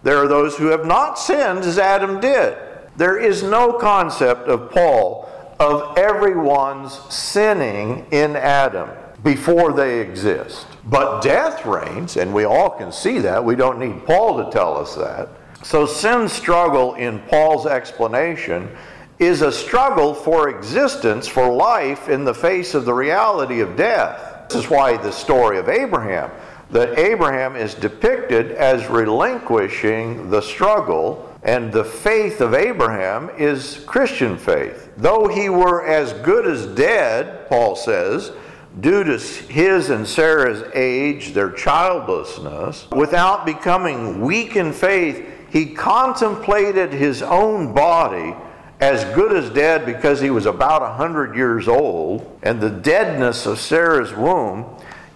there 0.03 0.17
are 0.17 0.27
those 0.27 0.57
who 0.57 0.67
have 0.67 0.85
not 0.85 1.19
sinned 1.19 1.59
as 1.59 1.77
Adam 1.77 2.19
did. 2.19 2.57
There 2.97 3.19
is 3.19 3.43
no 3.43 3.73
concept 3.73 4.47
of 4.47 4.71
Paul 4.71 5.29
of 5.59 5.95
everyone's 5.97 6.93
sinning 7.13 8.07
in 8.11 8.35
Adam 8.35 8.89
before 9.23 9.73
they 9.73 9.99
exist. 9.99 10.65
But 10.85 11.21
death 11.21 11.65
reigns, 11.65 12.17
and 12.17 12.33
we 12.33 12.45
all 12.45 12.71
can 12.71 12.91
see 12.91 13.19
that. 13.19 13.45
We 13.45 13.55
don't 13.55 13.77
need 13.77 14.05
Paul 14.05 14.43
to 14.43 14.51
tell 14.51 14.75
us 14.75 14.95
that. 14.95 15.29
So, 15.63 15.85
sin's 15.85 16.33
struggle 16.33 16.95
in 16.95 17.19
Paul's 17.19 17.67
explanation 17.67 18.75
is 19.19 19.43
a 19.43 19.51
struggle 19.51 20.15
for 20.15 20.49
existence, 20.49 21.27
for 21.27 21.53
life 21.53 22.09
in 22.09 22.25
the 22.25 22.33
face 22.33 22.73
of 22.73 22.85
the 22.85 22.93
reality 22.93 23.59
of 23.59 23.75
death. 23.75 24.49
This 24.49 24.63
is 24.63 24.69
why 24.71 24.97
the 24.97 25.11
story 25.11 25.59
of 25.59 25.69
Abraham, 25.69 26.31
that 26.71 26.97
Abraham 26.97 27.55
is 27.55 27.75
depicted 27.75 28.51
as 28.51 28.87
relinquishing 28.87 30.29
the 30.29 30.41
struggle 30.41 31.27
and 31.43 31.71
the 31.71 31.83
faith 31.83 32.39
of 32.39 32.53
Abraham 32.53 33.29
is 33.37 33.83
Christian 33.87 34.37
faith. 34.37 34.91
Though 34.95 35.27
he 35.27 35.49
were 35.49 35.85
as 35.85 36.13
good 36.13 36.45
as 36.45 36.67
dead, 36.67 37.49
Paul 37.49 37.75
says, 37.75 38.31
due 38.79 39.03
to 39.03 39.17
his 39.17 39.89
and 39.89 40.07
Sarah's 40.07 40.63
age, 40.75 41.33
their 41.33 41.51
childlessness, 41.51 42.87
without 42.91 43.45
becoming 43.45 44.21
weak 44.21 44.55
in 44.55 44.71
faith, 44.71 45.25
he 45.49 45.73
contemplated 45.73 46.93
his 46.93 47.21
own 47.21 47.73
body 47.73 48.35
as 48.79 49.03
good 49.15 49.33
as 49.35 49.49
dead 49.49 49.85
because 49.85 50.21
he 50.21 50.29
was 50.29 50.45
about 50.45 50.81
a 50.81 50.93
hundred 50.93 51.35
years 51.35 51.67
old, 51.67 52.39
and 52.41 52.61
the 52.61 52.69
deadness 52.69 53.45
of 53.45 53.59
Sarah's 53.59 54.13
womb. 54.13 54.65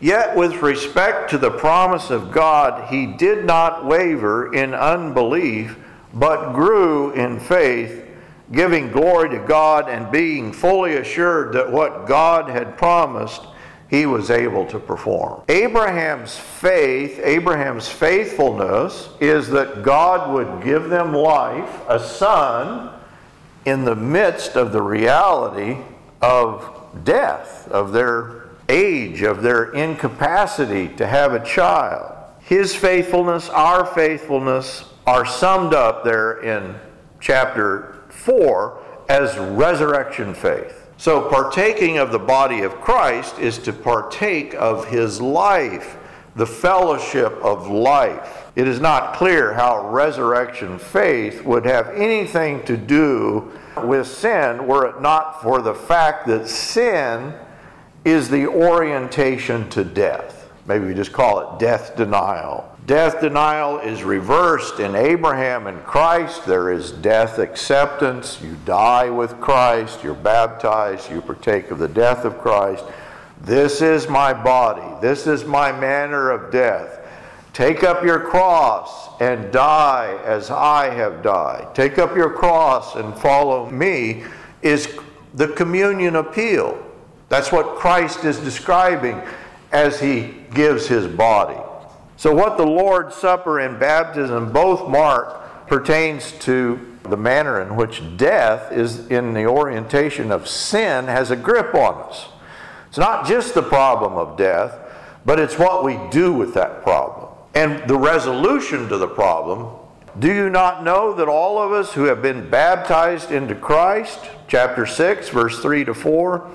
Yet, 0.05 0.35
with 0.35 0.61
respect 0.61 1.31
to 1.31 1.39
the 1.39 1.49
promise 1.49 2.11
of 2.11 2.31
God, 2.31 2.89
he 2.91 3.07
did 3.07 3.43
not 3.43 3.85
waver 3.85 4.53
in 4.53 4.75
unbelief 4.75 5.79
but 6.13 6.53
grew 6.53 7.09
in 7.13 7.39
faith, 7.39 8.05
giving 8.51 8.91
glory 8.91 9.29
to 9.31 9.39
God 9.39 9.89
and 9.89 10.11
being 10.11 10.53
fully 10.53 10.97
assured 10.97 11.53
that 11.53 11.71
what 11.71 12.05
God 12.05 12.47
had 12.47 12.77
promised, 12.77 13.41
he 13.89 14.05
was 14.05 14.29
able 14.29 14.67
to 14.67 14.77
perform. 14.77 15.41
Abraham's 15.49 16.37
faith, 16.37 17.19
Abraham's 17.23 17.89
faithfulness, 17.89 19.09
is 19.19 19.49
that 19.49 19.81
God 19.81 20.31
would 20.31 20.63
give 20.63 20.87
them 20.87 21.13
life, 21.13 21.81
a 21.89 21.99
son, 21.99 22.91
in 23.65 23.83
the 23.83 23.95
midst 23.95 24.55
of 24.55 24.71
the 24.71 24.83
reality 24.83 25.77
of 26.21 26.91
death, 27.03 27.67
of 27.69 27.91
their 27.91 28.44
age, 28.69 29.21
of 29.21 29.41
their 29.41 29.71
incapacity 29.71 30.87
to 30.95 31.07
have 31.07 31.33
a 31.33 31.45
child. 31.45 32.11
His 32.39 32.75
faithfulness, 32.75 33.49
our 33.49 33.85
faithfulness, 33.85 34.85
are 35.07 35.25
summed 35.25 35.73
up 35.73 36.03
there 36.03 36.41
in 36.41 36.75
chapter 37.19 37.95
4 38.09 38.81
as 39.09 39.37
resurrection 39.37 40.33
faith. 40.33 40.87
So, 40.97 41.29
partaking 41.29 41.97
of 41.97 42.11
the 42.11 42.19
body 42.19 42.61
of 42.61 42.79
Christ 42.81 43.37
is 43.39 43.57
to 43.59 43.73
partake 43.73 44.53
of 44.55 44.87
his 44.87 45.19
life, 45.19 45.97
the 46.35 46.47
fellowship 46.47 47.33
of 47.43 47.67
life. 47.67 48.51
It 48.55 48.67
is 48.67 48.79
not 48.79 49.15
clear 49.15 49.53
how 49.53 49.89
resurrection 49.89 50.79
faith 50.79 51.43
would 51.43 51.65
have 51.65 51.89
anything 51.89 52.63
to 52.63 52.77
do 52.77 53.51
with 53.83 54.07
sin 54.07 54.65
were 54.65 54.87
it 54.87 55.01
not 55.01 55.41
for 55.41 55.61
the 55.61 55.73
fact 55.73 56.27
that 56.27 56.47
sin 56.47 57.33
is 58.05 58.29
the 58.29 58.47
orientation 58.47 59.67
to 59.71 59.83
death. 59.83 60.47
Maybe 60.67 60.85
we 60.85 60.93
just 60.93 61.11
call 61.11 61.39
it 61.55 61.59
death 61.59 61.95
denial. 61.95 62.71
Death 62.85 63.19
denial 63.19 63.79
is 63.79 64.03
reversed 64.03 64.79
in 64.79 64.95
Abraham 64.95 65.65
and 65.65 65.83
Christ. 65.83 66.45
There 66.45 66.71
is 66.71 66.91
death 66.91 67.39
acceptance. 67.39 68.39
You 68.41 68.55
die 68.63 69.09
with 69.09 69.41
Christ. 69.41 70.03
You're 70.03 70.13
baptized. 70.13 71.09
You 71.09 71.21
partake 71.21 71.71
of 71.71 71.79
the 71.79 71.87
death 71.87 72.25
of 72.25 72.37
Christ. 72.37 72.85
This 73.41 73.81
is 73.81 74.07
my 74.07 74.33
body. 74.33 75.01
This 75.01 75.25
is 75.25 75.45
my 75.45 75.71
manner 75.71 76.29
of 76.29 76.51
death. 76.51 76.99
Take 77.53 77.83
up 77.83 78.03
your 78.03 78.19
cross 78.19 79.19
and 79.19 79.51
die 79.51 80.19
as 80.23 80.51
I 80.51 80.93
have 80.93 81.23
died. 81.23 81.73
Take 81.73 81.97
up 81.97 82.15
your 82.15 82.29
cross 82.29 82.95
and 82.95 83.17
follow 83.17 83.69
me 83.71 84.25
is 84.61 84.95
the 85.33 85.47
communion 85.49 86.17
appeal. 86.17 86.84
That's 87.35 87.51
what 87.51 87.75
Christ 87.75 88.23
is 88.23 88.39
describing 88.39 89.21
as 89.73 89.99
he 89.99 90.35
gives 90.53 90.87
his 90.87 91.05
body. 91.05 91.59
So, 92.15 92.33
what 92.33 92.55
the 92.55 92.65
Lord's 92.65 93.13
Supper 93.13 93.59
and 93.59 93.77
baptism 93.77 94.53
both 94.53 94.87
mark 94.87 95.67
pertains 95.67 96.31
to 96.43 96.97
the 97.03 97.17
manner 97.17 97.61
in 97.61 97.75
which 97.75 98.01
death 98.15 98.71
is 98.71 99.07
in 99.07 99.33
the 99.33 99.47
orientation 99.47 100.31
of 100.31 100.47
sin 100.47 101.07
has 101.07 101.29
a 101.29 101.35
grip 101.35 101.75
on 101.75 102.07
us. 102.07 102.27
It's 102.87 102.97
not 102.97 103.27
just 103.27 103.53
the 103.53 103.63
problem 103.63 104.13
of 104.13 104.37
death, 104.37 104.73
but 105.25 105.37
it's 105.37 105.59
what 105.59 105.83
we 105.83 105.99
do 106.11 106.31
with 106.31 106.53
that 106.53 106.83
problem. 106.83 107.27
And 107.53 107.85
the 107.89 107.97
resolution 107.97 108.87
to 108.87 108.97
the 108.97 109.09
problem 109.09 109.77
do 110.19 110.33
you 110.33 110.49
not 110.49 110.85
know 110.85 111.13
that 111.15 111.27
all 111.27 111.61
of 111.61 111.73
us 111.73 111.91
who 111.91 112.05
have 112.05 112.21
been 112.21 112.49
baptized 112.49 113.29
into 113.29 113.55
Christ, 113.55 114.21
chapter 114.47 114.85
6, 114.85 115.27
verse 115.27 115.61
3 115.61 115.83
to 115.83 115.93
4, 115.93 116.49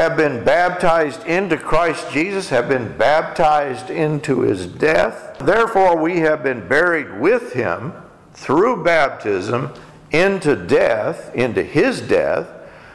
have 0.00 0.16
been 0.16 0.42
baptized 0.42 1.26
into 1.26 1.58
Christ 1.58 2.10
Jesus, 2.10 2.48
have 2.48 2.70
been 2.70 2.96
baptized 2.96 3.90
into 3.90 4.40
his 4.40 4.66
death. 4.66 5.38
Therefore, 5.40 5.94
we 5.98 6.20
have 6.20 6.42
been 6.42 6.66
buried 6.66 7.20
with 7.20 7.52
him 7.52 7.92
through 8.32 8.82
baptism 8.82 9.70
into 10.10 10.56
death, 10.56 11.34
into 11.34 11.62
his 11.62 12.00
death, 12.00 12.48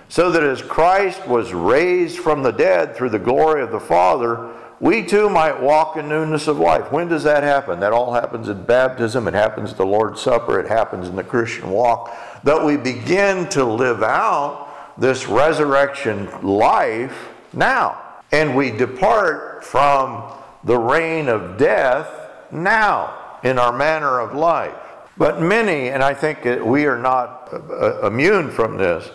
so 0.09 0.31
that 0.31 0.41
as 0.41 0.63
Christ 0.63 1.27
was 1.27 1.53
raised 1.53 2.17
from 2.17 2.41
the 2.41 2.51
dead 2.51 2.95
through 2.95 3.11
the 3.11 3.19
glory 3.19 3.61
of 3.61 3.71
the 3.71 3.79
Father, 3.79 4.51
we 4.79 5.03
too 5.03 5.29
might 5.29 5.61
walk 5.61 5.97
in 5.97 6.09
newness 6.09 6.47
of 6.47 6.57
life. 6.57 6.91
When 6.91 7.07
does 7.07 7.23
that 7.23 7.43
happen? 7.43 7.79
That 7.81 7.93
all 7.93 8.13
happens 8.13 8.49
in 8.49 8.63
baptism, 8.63 9.27
it 9.27 9.35
happens 9.35 9.73
at 9.73 9.77
the 9.77 9.85
Lord's 9.85 10.21
Supper, 10.21 10.59
it 10.59 10.67
happens 10.67 11.07
in 11.07 11.15
the 11.15 11.23
Christian 11.23 11.69
walk. 11.69 12.11
That 12.43 12.65
we 12.65 12.77
begin 12.77 13.47
to 13.49 13.63
live 13.63 14.01
out 14.01 14.64
this 14.97 15.27
resurrection 15.27 16.29
life 16.41 17.29
now. 17.53 18.01
And 18.31 18.55
we 18.55 18.71
depart 18.71 19.63
from 19.63 20.33
the 20.63 20.77
reign 20.77 21.29
of 21.29 21.57
death 21.57 22.09
now 22.51 23.39
in 23.43 23.59
our 23.59 23.71
manner 23.71 24.19
of 24.19 24.33
life. 24.33 24.75
But 25.17 25.41
many, 25.41 25.89
and 25.89 26.03
I 26.03 26.13
think 26.13 26.43
we 26.65 26.85
are 26.85 26.97
not 26.97 27.49
uh, 27.53 28.05
immune 28.05 28.51
from 28.51 28.77
this, 28.77 29.09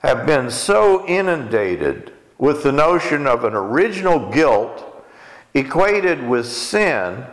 have 0.00 0.26
been 0.26 0.50
so 0.50 1.06
inundated 1.06 2.12
with 2.38 2.62
the 2.62 2.72
notion 2.72 3.26
of 3.26 3.44
an 3.44 3.54
original 3.54 4.30
guilt 4.30 4.84
equated 5.54 6.26
with 6.26 6.46
sin, 6.46 7.24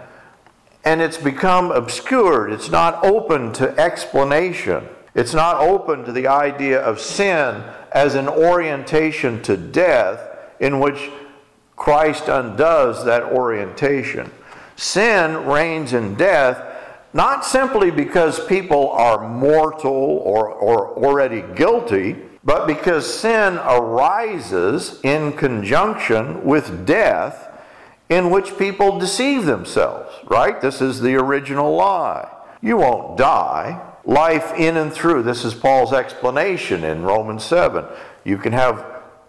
and 0.85 1.01
it's 1.01 1.17
become 1.17 1.71
obscured. 1.71 2.51
It's 2.51 2.69
not 2.69 3.03
open 3.03 3.51
to 3.53 3.77
explanation. 3.79 4.87
It's 5.15 5.33
not 5.33 5.57
open 5.57 6.03
to 6.05 6.11
the 6.11 6.27
idea 6.27 6.81
of 6.81 6.99
sin 6.99 7.63
as 7.91 8.15
an 8.15 8.27
orientation 8.27 9.41
to 9.43 9.55
death 9.55 10.19
in 10.59 10.79
which 10.79 11.11
Christ 11.75 12.27
undoes 12.27 13.05
that 13.05 13.23
orientation. 13.23 14.31
Sin 14.75 15.45
reigns 15.45 15.93
in 15.93 16.15
death 16.15 16.73
not 17.13 17.45
simply 17.45 17.91
because 17.91 18.43
people 18.47 18.89
are 18.89 19.29
mortal 19.29 19.91
or, 19.91 20.49
or 20.49 20.95
already 20.95 21.43
guilty, 21.55 22.15
but 22.43 22.65
because 22.65 23.11
sin 23.11 23.57
arises 23.57 24.99
in 25.03 25.31
conjunction 25.33 26.43
with 26.43 26.87
death 26.87 27.49
in 28.09 28.31
which 28.31 28.57
people 28.57 28.99
deceive 28.99 29.45
themselves, 29.45 30.11
right? 30.25 30.59
This 30.59 30.81
is 30.81 31.01
the 31.01 31.15
original 31.15 31.75
lie. 31.75 32.27
You 32.61 32.77
won't 32.77 33.17
die. 33.17 33.92
Life 34.05 34.53
in 34.57 34.75
and 34.75 34.91
through. 34.91 35.23
This 35.23 35.45
is 35.45 35.53
Paul's 35.53 35.93
explanation 35.93 36.83
in 36.83 37.03
Romans 37.03 37.43
7. 37.45 37.85
You 38.25 38.37
can 38.37 38.51
have, 38.51 38.85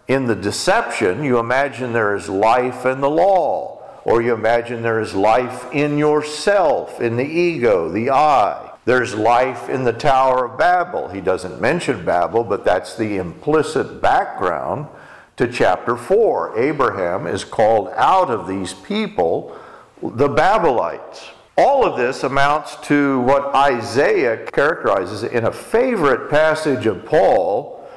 in 0.07 0.25
the 0.25 0.35
deception, 0.35 1.23
you 1.23 1.39
imagine 1.39 1.93
there 1.93 2.15
is 2.15 2.27
life 2.27 2.85
in 2.85 2.99
the 2.99 3.09
law, 3.09 3.81
or 4.03 4.21
you 4.21 4.33
imagine 4.33 4.81
there 4.81 4.99
is 4.99 5.15
life 5.15 5.71
in 5.73 5.97
yourself, 5.97 6.99
in 6.99 7.15
the 7.15 7.25
ego, 7.25 7.89
the 7.89 8.09
I. 8.09 8.73
There's 8.83 9.15
life 9.15 9.69
in 9.69 9.83
the 9.83 9.93
Tower 9.93 10.45
of 10.45 10.59
Babel. 10.59 11.07
He 11.07 11.21
doesn't 11.21 11.61
mention 11.61 12.05
Babel, 12.05 12.43
but 12.43 12.65
that's 12.65 12.95
the 12.97 13.15
implicit 13.15 14.01
background 14.01 14.87
to 15.37 15.47
chapter 15.51 15.95
4. 15.95 16.59
Abraham 16.59 17.27
is 17.27 17.43
called 17.43 17.89
out 17.95 18.29
of 18.29 18.47
these 18.47 18.73
people, 18.73 19.57
the 20.01 20.29
Babylonites. 20.29 21.29
All 21.57 21.85
of 21.85 21.97
this 21.97 22.23
amounts 22.23 22.75
to 22.87 23.21
what 23.21 23.55
Isaiah 23.55 24.45
characterizes 24.45 25.23
in 25.23 25.45
a 25.45 25.51
favorite 25.51 26.29
passage 26.29 26.85
of 26.85 27.05
Paul, 27.05 27.87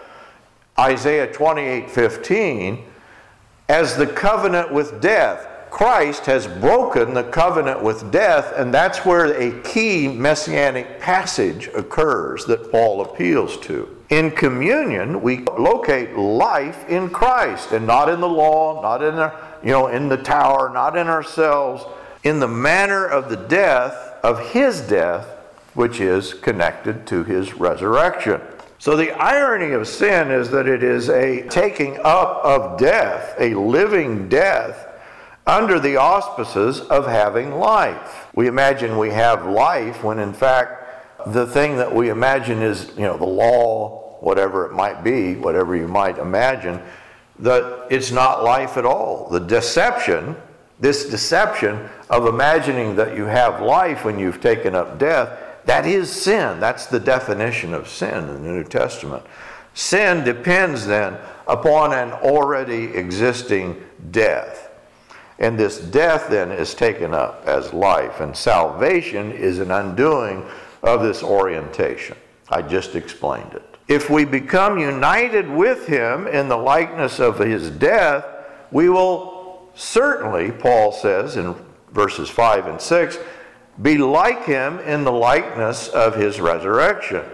Isaiah 0.78 1.32
28 1.32 1.90
15, 1.90 2.84
as 3.68 3.96
the 3.96 4.06
covenant 4.06 4.72
with 4.72 5.00
death. 5.00 5.46
Christ 5.70 6.24
has 6.26 6.46
broken 6.46 7.12
the 7.12 7.24
covenant 7.24 7.82
with 7.82 8.10
death, 8.10 8.54
and 8.56 8.72
that's 8.72 9.04
where 9.04 9.26
a 9.34 9.60
key 9.62 10.08
messianic 10.08 10.98
passage 10.98 11.68
occurs 11.74 12.46
that 12.46 12.70
Paul 12.70 13.02
appeals 13.02 13.58
to. 13.66 13.94
In 14.08 14.30
communion, 14.30 15.20
we 15.20 15.44
locate 15.58 16.16
life 16.16 16.88
in 16.88 17.10
Christ 17.10 17.72
and 17.72 17.86
not 17.86 18.08
in 18.08 18.20
the 18.20 18.28
law, 18.28 18.80
not 18.80 19.02
in 19.02 19.16
the, 19.16 19.32
you 19.62 19.70
know, 19.70 19.88
in 19.88 20.08
the 20.08 20.16
tower, 20.16 20.70
not 20.72 20.96
in 20.96 21.06
ourselves, 21.06 21.84
in 22.22 22.40
the 22.40 22.48
manner 22.48 23.06
of 23.06 23.28
the 23.28 23.36
death 23.36 24.14
of 24.22 24.50
his 24.50 24.80
death, 24.80 25.26
which 25.74 26.00
is 26.00 26.34
connected 26.34 27.06
to 27.06 27.24
his 27.24 27.54
resurrection. 27.54 28.40
So 28.78 28.96
the 28.96 29.12
irony 29.12 29.72
of 29.72 29.88
sin 29.88 30.30
is 30.30 30.50
that 30.50 30.68
it 30.68 30.82
is 30.82 31.08
a 31.08 31.48
taking 31.48 31.98
up 32.04 32.44
of 32.44 32.78
death, 32.78 33.34
a 33.38 33.54
living 33.54 34.28
death 34.28 34.86
under 35.46 35.80
the 35.80 35.96
auspices 35.96 36.80
of 36.80 37.06
having 37.06 37.52
life. 37.52 38.28
We 38.34 38.46
imagine 38.46 38.98
we 38.98 39.10
have 39.10 39.46
life 39.46 40.04
when 40.04 40.18
in 40.18 40.32
fact 40.32 40.78
the 41.26 41.46
thing 41.46 41.76
that 41.76 41.92
we 41.92 42.10
imagine 42.10 42.62
is, 42.62 42.92
you 42.96 43.02
know, 43.02 43.16
the 43.16 43.24
law, 43.24 44.16
whatever 44.20 44.66
it 44.66 44.72
might 44.72 45.02
be, 45.02 45.34
whatever 45.34 45.74
you 45.74 45.88
might 45.88 46.18
imagine, 46.18 46.80
that 47.40 47.86
it's 47.90 48.10
not 48.10 48.44
life 48.44 48.76
at 48.76 48.84
all. 48.84 49.28
The 49.30 49.40
deception, 49.40 50.36
this 50.80 51.08
deception 51.08 51.88
of 52.08 52.26
imagining 52.26 52.96
that 52.96 53.16
you 53.16 53.24
have 53.24 53.60
life 53.60 54.04
when 54.04 54.18
you've 54.18 54.40
taken 54.40 54.74
up 54.74 54.98
death, 54.98 55.38
that 55.64 55.86
is 55.86 56.10
sin. 56.10 56.60
That's 56.60 56.86
the 56.86 57.00
definition 57.00 57.74
of 57.74 57.88
sin 57.88 58.28
in 58.28 58.42
the 58.42 58.52
New 58.52 58.64
Testament. 58.64 59.24
Sin 59.74 60.24
depends 60.24 60.86
then 60.86 61.16
upon 61.46 61.92
an 61.92 62.12
already 62.12 62.84
existing 62.84 63.82
death. 64.10 64.70
And 65.38 65.58
this 65.58 65.78
death 65.78 66.28
then 66.30 66.50
is 66.50 66.74
taken 66.74 67.14
up 67.14 67.44
as 67.46 67.72
life, 67.72 68.20
and 68.20 68.36
salvation 68.36 69.30
is 69.30 69.58
an 69.60 69.70
undoing 69.70 70.44
of 70.82 71.02
this 71.02 71.22
orientation. 71.22 72.16
I 72.48 72.62
just 72.62 72.96
explained 72.96 73.54
it. 73.54 73.76
If 73.88 74.10
we 74.10 74.24
become 74.24 74.78
united 74.78 75.48
with 75.48 75.86
him 75.86 76.26
in 76.26 76.48
the 76.48 76.56
likeness 76.56 77.20
of 77.20 77.38
his 77.38 77.70
death, 77.70 78.24
we 78.70 78.88
will 78.88 79.37
certainly, 79.78 80.50
Paul 80.50 80.92
says 80.92 81.36
in 81.36 81.54
verses 81.92 82.28
5 82.28 82.66
and 82.66 82.80
6, 82.80 83.18
be 83.80 83.96
like 83.96 84.44
him 84.44 84.80
in 84.80 85.04
the 85.04 85.12
likeness 85.12 85.88
of 85.88 86.16
his 86.16 86.40
resurrection. 86.40 87.24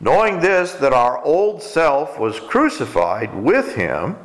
Knowing 0.00 0.38
this, 0.38 0.72
that 0.74 0.92
our 0.92 1.22
old 1.24 1.62
self 1.62 2.18
was 2.18 2.38
crucified 2.38 3.34
with 3.34 3.74
him, 3.74 4.16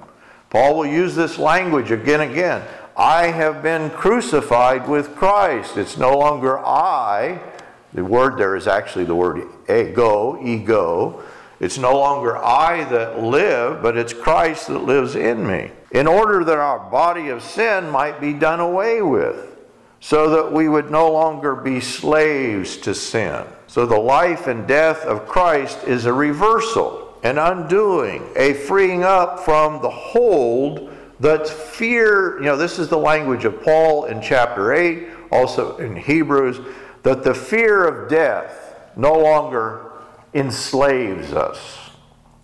Paul 0.49 0.77
will 0.77 0.85
use 0.85 1.15
this 1.15 1.39
language 1.39 1.89
again 1.89 2.21
and 2.21 2.31
again. 2.31 2.61
I 2.95 3.27
have 3.27 3.63
been 3.63 3.89
crucified 3.89 4.87
with 4.87 5.15
Christ. 5.15 5.77
It's 5.77 5.97
no 5.97 6.15
longer 6.15 6.59
I. 6.59 7.41
The 7.93 8.03
word 8.03 8.37
there 8.37 8.55
is 8.55 8.67
actually 8.67 9.05
the 9.05 9.15
word 9.15 9.41
ego, 9.69 10.39
ego. 10.43 11.23
It's 11.63 11.77
no 11.77 11.97
longer 11.97 12.35
I 12.35 12.83
that 12.89 13.23
live, 13.23 13.81
but 13.81 13.95
it's 13.95 14.11
Christ 14.11 14.67
that 14.67 14.79
lives 14.79 15.15
in 15.15 15.47
me. 15.47 15.71
In 15.91 16.07
order 16.07 16.43
that 16.43 16.57
our 16.57 16.91
body 16.91 17.29
of 17.29 17.41
sin 17.41 17.89
might 17.89 18.19
be 18.19 18.33
done 18.33 18.59
away 18.59 19.01
with, 19.01 19.55
so 20.01 20.29
that 20.31 20.51
we 20.51 20.67
would 20.67 20.91
no 20.91 21.09
longer 21.09 21.55
be 21.55 21.79
slaves 21.79 22.75
to 22.75 22.93
sin. 22.93 23.45
So 23.67 23.85
the 23.85 23.97
life 23.97 24.47
and 24.47 24.67
death 24.67 25.05
of 25.05 25.25
Christ 25.25 25.85
is 25.87 26.03
a 26.03 26.11
reversal, 26.11 27.17
an 27.23 27.37
undoing, 27.37 28.27
a 28.35 28.55
freeing 28.55 29.03
up 29.03 29.39
from 29.39 29.81
the 29.81 29.89
hold 29.89 30.93
that 31.21 31.47
fear, 31.47 32.39
you 32.39 32.45
know, 32.45 32.57
this 32.57 32.77
is 32.77 32.89
the 32.89 32.97
language 32.97 33.45
of 33.45 33.63
Paul 33.63 34.03
in 34.03 34.21
chapter 34.21 34.73
8, 34.73 35.07
also 35.31 35.77
in 35.77 35.95
Hebrews, 35.95 36.59
that 37.03 37.23
the 37.23 37.33
fear 37.33 37.87
of 37.87 38.09
death 38.09 38.91
no 38.97 39.17
longer 39.17 39.92
enslaves 40.33 41.33
us, 41.33 41.91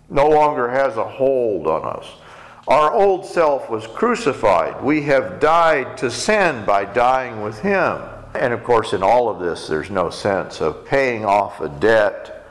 no 0.08 0.28
longer 0.28 0.68
has 0.70 0.96
a 0.96 1.04
hold 1.04 1.66
on 1.66 1.84
us. 1.84 2.06
Our 2.68 2.92
old 2.92 3.26
self 3.26 3.68
was 3.70 3.86
crucified. 3.86 4.82
We 4.82 5.02
have 5.02 5.40
died 5.40 5.96
to 5.98 6.10
sin 6.10 6.64
by 6.64 6.84
dying 6.84 7.42
with 7.42 7.60
Him. 7.60 8.00
And 8.34 8.52
of 8.52 8.62
course, 8.62 8.92
in 8.92 9.02
all 9.02 9.28
of 9.28 9.40
this, 9.40 9.66
there's 9.66 9.90
no 9.90 10.10
sense 10.10 10.60
of 10.60 10.84
paying 10.84 11.24
off 11.24 11.60
a 11.60 11.68
debt 11.68 12.46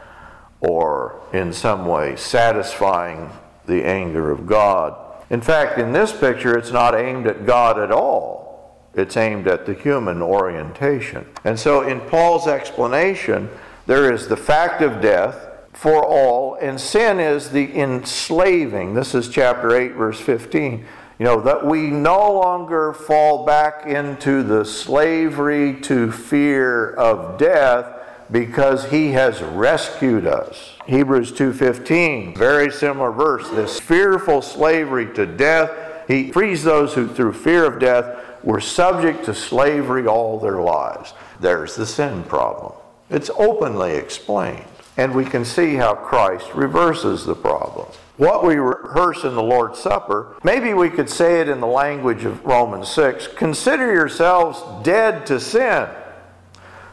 or 0.59 1.21
in 1.31 1.53
some 1.53 1.85
way 1.85 2.15
satisfying 2.15 3.29
the 3.65 3.85
anger 3.85 4.31
of 4.31 4.45
God. 4.45 4.95
In 5.29 5.41
fact, 5.41 5.77
in 5.77 5.93
this 5.93 6.11
picture, 6.11 6.57
it's 6.57 6.71
not 6.71 6.95
aimed 6.95 7.27
at 7.27 7.45
God 7.45 7.79
at 7.79 7.91
all. 7.91 8.75
It's 8.95 9.15
aimed 9.15 9.47
at 9.47 9.65
the 9.65 9.73
human 9.73 10.21
orientation. 10.21 11.27
And 11.45 11.57
so, 11.57 11.87
in 11.87 12.01
Paul's 12.01 12.47
explanation, 12.47 13.49
there 13.89 14.13
is 14.13 14.27
the 14.27 14.37
fact 14.37 14.83
of 14.83 15.01
death 15.01 15.47
for 15.73 16.05
all, 16.05 16.53
and 16.61 16.79
sin 16.79 17.19
is 17.19 17.49
the 17.49 17.75
enslaving. 17.75 18.93
This 18.93 19.15
is 19.15 19.29
chapter 19.29 19.75
8, 19.75 19.93
verse 19.93 20.19
15. 20.19 20.85
You 21.17 21.25
know, 21.25 21.41
that 21.41 21.65
we 21.65 21.89
no 21.89 22.33
longer 22.33 22.93
fall 22.93 23.47
back 23.47 23.87
into 23.87 24.43
the 24.43 24.63
slavery 24.63 25.81
to 25.81 26.11
fear 26.11 26.93
of 26.93 27.39
death 27.39 27.87
because 28.29 28.91
he 28.91 29.13
has 29.13 29.41
rescued 29.41 30.27
us. 30.27 30.77
Hebrews 30.85 31.31
2:15, 31.31 32.35
very 32.37 32.69
similar 32.69 33.11
verse. 33.11 33.49
This 33.49 33.79
fearful 33.79 34.43
slavery 34.43 35.07
to 35.15 35.25
death, 35.25 35.71
he 36.07 36.31
frees 36.31 36.63
those 36.63 36.93
who 36.93 37.07
through 37.07 37.33
fear 37.33 37.65
of 37.65 37.79
death 37.79 38.05
were 38.43 38.61
subject 38.61 39.25
to 39.25 39.33
slavery 39.33 40.05
all 40.05 40.37
their 40.37 40.61
lives. 40.61 41.15
There's 41.39 41.75
the 41.75 41.87
sin 41.87 42.21
problem. 42.21 42.73
It's 43.09 43.31
openly 43.37 43.93
explained, 43.93 44.65
and 44.97 45.15
we 45.15 45.25
can 45.25 45.45
see 45.45 45.75
how 45.75 45.95
Christ 45.95 46.53
reverses 46.53 47.25
the 47.25 47.35
problem. 47.35 47.87
What 48.17 48.43
we 48.43 48.55
rehearse 48.55 49.23
in 49.23 49.35
the 49.35 49.43
Lord's 49.43 49.79
Supper, 49.79 50.35
maybe 50.43 50.73
we 50.73 50.89
could 50.89 51.09
say 51.09 51.39
it 51.39 51.47
in 51.47 51.61
the 51.61 51.67
language 51.67 52.25
of 52.25 52.43
Romans 52.45 52.89
6 52.89 53.27
consider 53.27 53.93
yourselves 53.93 54.61
dead 54.83 55.25
to 55.27 55.39
sin 55.39 55.87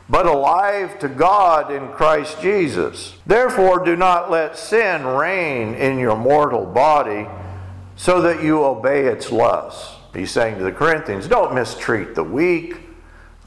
but 0.09 0.27
alive 0.27 0.99
to 1.01 1.09
God 1.09 1.73
in 1.73 1.89
Christ 1.89 2.41
Jesus. 2.41 3.15
Therefore, 3.27 3.85
do 3.85 3.97
not 3.97 4.31
let 4.31 4.57
sin 4.57 5.05
reign 5.05 5.75
in 5.75 5.99
your 5.99 6.17
mortal 6.17 6.65
body 6.65 7.27
so 7.97 8.21
that 8.23 8.43
you 8.43 8.63
obey 8.63 9.07
its 9.07 9.33
lusts. 9.33 9.95
He's 10.15 10.31
saying 10.31 10.59
to 10.59 10.65
the 10.65 10.73
Corinthians, 10.73 11.27
don't 11.27 11.55
mistreat 11.55 12.15
the 12.15 12.25
weak. 12.25 12.77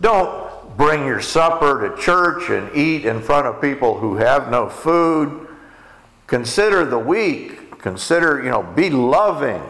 Don't 0.02 0.49
bring 0.80 1.06
your 1.06 1.20
supper 1.20 1.90
to 1.90 2.02
church 2.02 2.50
and 2.50 2.74
eat 2.74 3.06
in 3.06 3.22
front 3.22 3.46
of 3.46 3.62
people 3.62 4.00
who 4.00 4.16
have 4.16 4.50
no 4.50 4.70
food. 4.70 5.46
Consider 6.26 6.86
the 6.86 6.98
weak. 6.98 7.78
Consider, 7.80 8.42
you 8.42 8.50
know, 8.50 8.64
be 8.64 8.90
loving. 8.90 9.62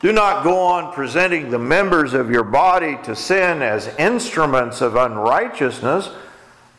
Do 0.00 0.12
not 0.12 0.42
go 0.42 0.58
on 0.58 0.92
presenting 0.92 1.48
the 1.50 1.60
members 1.60 2.12
of 2.12 2.28
your 2.28 2.42
body 2.42 2.98
to 3.04 3.14
sin 3.14 3.62
as 3.62 3.86
instruments 3.98 4.80
of 4.80 4.96
unrighteousness. 4.96 6.10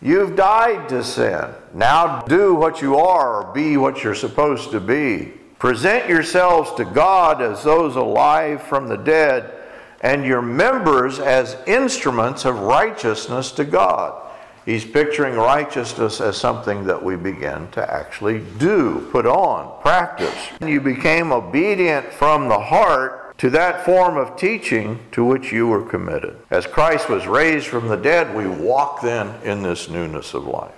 You've 0.01 0.35
died 0.35 0.89
to 0.89 1.01
sin. 1.01 1.51
Now 1.73 2.23
do 2.23 2.53
what 2.53 2.81
you 2.81 2.97
are 2.97 3.45
or 3.45 3.53
be 3.53 3.77
what 3.77 4.03
you're 4.03 4.13
supposed 4.13 4.71
to 4.71 4.81
be. 4.81 5.31
Present 5.57 6.09
yourselves 6.09 6.73
to 6.73 6.83
God 6.83 7.41
as 7.41 7.63
those 7.63 7.95
alive 7.95 8.61
from 8.61 8.89
the 8.89 8.97
dead, 8.97 9.60
and 10.01 10.25
your 10.25 10.41
members 10.41 11.19
as 11.19 11.57
instruments 11.67 12.45
of 12.45 12.59
righteousness 12.59 13.51
to 13.51 13.63
God. 13.63 14.29
He's 14.65 14.85
picturing 14.85 15.35
righteousness 15.35 16.21
as 16.21 16.37
something 16.37 16.83
that 16.85 17.01
we 17.01 17.15
begin 17.15 17.67
to 17.71 17.91
actually 17.93 18.43
do, 18.59 19.07
put 19.11 19.25
on, 19.25 19.81
practice. 19.81 20.35
You 20.61 20.81
became 20.81 21.31
obedient 21.31 22.13
from 22.13 22.47
the 22.47 22.59
heart 22.59 23.37
to 23.39 23.49
that 23.49 23.83
form 23.83 24.17
of 24.17 24.37
teaching 24.37 24.99
to 25.13 25.25
which 25.25 25.51
you 25.51 25.67
were 25.67 25.83
committed. 25.83 26.37
As 26.51 26.67
Christ 26.67 27.09
was 27.09 27.25
raised 27.25 27.65
from 27.65 27.87
the 27.87 27.95
dead, 27.95 28.35
we 28.35 28.47
walk 28.47 29.01
then 29.01 29.33
in 29.43 29.63
this 29.63 29.89
newness 29.89 30.35
of 30.35 30.45
life. 30.45 30.75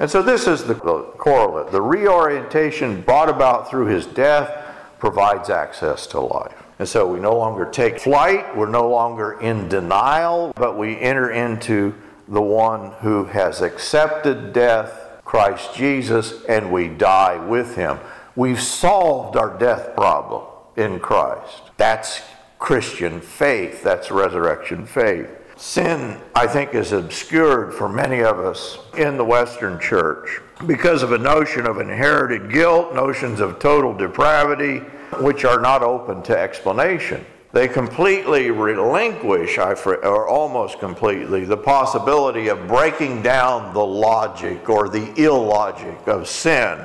And 0.00 0.10
so 0.10 0.20
this 0.20 0.48
is 0.48 0.64
the, 0.64 0.74
the 0.74 1.02
correlate. 1.16 1.70
The 1.70 1.80
reorientation 1.80 3.02
brought 3.02 3.28
about 3.28 3.70
through 3.70 3.86
his 3.86 4.04
death 4.04 4.50
provides 4.98 5.48
access 5.48 6.08
to 6.08 6.20
life. 6.20 6.60
And 6.78 6.88
so 6.88 7.06
we 7.06 7.20
no 7.20 7.36
longer 7.36 7.64
take 7.66 8.00
flight, 8.00 8.56
we're 8.56 8.68
no 8.68 8.88
longer 8.88 9.40
in 9.40 9.68
denial, 9.68 10.52
but 10.56 10.76
we 10.76 10.98
enter 10.98 11.30
into 11.30 11.94
the 12.28 12.42
one 12.42 12.92
who 13.00 13.24
has 13.24 13.60
accepted 13.60 14.52
death, 14.52 15.20
Christ 15.24 15.74
Jesus, 15.74 16.44
and 16.44 16.72
we 16.72 16.88
die 16.88 17.36
with 17.36 17.76
him. 17.76 17.98
We've 18.34 18.60
solved 18.60 19.36
our 19.36 19.56
death 19.58 19.94
problem 19.94 20.44
in 20.76 20.98
Christ. 20.98 21.62
That's 21.76 22.22
Christian 22.58 23.20
faith, 23.20 23.82
that's 23.82 24.10
resurrection 24.10 24.86
faith. 24.86 25.28
Sin, 25.56 26.18
I 26.34 26.46
think, 26.46 26.74
is 26.74 26.92
obscured 26.92 27.74
for 27.74 27.88
many 27.88 28.22
of 28.22 28.40
us 28.40 28.78
in 28.96 29.16
the 29.16 29.24
Western 29.24 29.78
church 29.78 30.40
because 30.66 31.02
of 31.02 31.12
a 31.12 31.18
notion 31.18 31.66
of 31.66 31.78
inherited 31.78 32.50
guilt, 32.50 32.94
notions 32.94 33.40
of 33.40 33.58
total 33.58 33.92
depravity, 33.92 34.82
which 35.20 35.44
are 35.44 35.60
not 35.60 35.82
open 35.82 36.22
to 36.22 36.38
explanation 36.38 37.24
they 37.52 37.68
completely 37.68 38.50
relinquish, 38.50 39.58
or 39.58 40.26
almost 40.26 40.78
completely, 40.78 41.44
the 41.44 41.56
possibility 41.56 42.48
of 42.48 42.66
breaking 42.66 43.20
down 43.20 43.74
the 43.74 43.84
logic 43.84 44.70
or 44.70 44.88
the 44.88 45.12
illogic 45.22 46.08
of 46.08 46.26
sin 46.26 46.84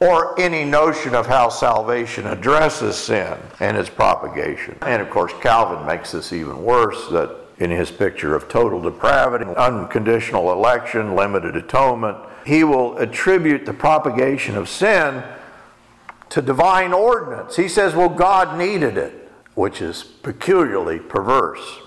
or 0.00 0.38
any 0.38 0.64
notion 0.64 1.14
of 1.14 1.26
how 1.26 1.48
salvation 1.48 2.26
addresses 2.26 2.96
sin 2.96 3.36
and 3.60 3.76
its 3.76 3.88
propagation. 3.88 4.76
And 4.82 5.00
of 5.00 5.10
course, 5.10 5.32
Calvin 5.40 5.86
makes 5.86 6.12
this 6.12 6.32
even 6.32 6.62
worse 6.62 7.08
that 7.10 7.36
in 7.58 7.70
his 7.70 7.90
picture 7.90 8.34
of 8.34 8.48
total 8.48 8.80
depravity, 8.80 9.44
unconditional 9.56 10.52
election, 10.52 11.14
limited 11.16 11.56
atonement, 11.56 12.16
he 12.44 12.62
will 12.62 12.96
attribute 12.98 13.64
the 13.64 13.72
propagation 13.72 14.56
of 14.56 14.68
sin 14.68 15.22
to 16.30 16.42
divine 16.42 16.92
ordinance. 16.92 17.56
He 17.56 17.68
says, 17.68 17.94
well, 17.94 18.08
God 18.08 18.58
needed 18.58 18.96
it 18.96 19.28
which 19.58 19.82
is 19.82 20.04
peculiarly 20.04 21.00
perverse. 21.00 21.80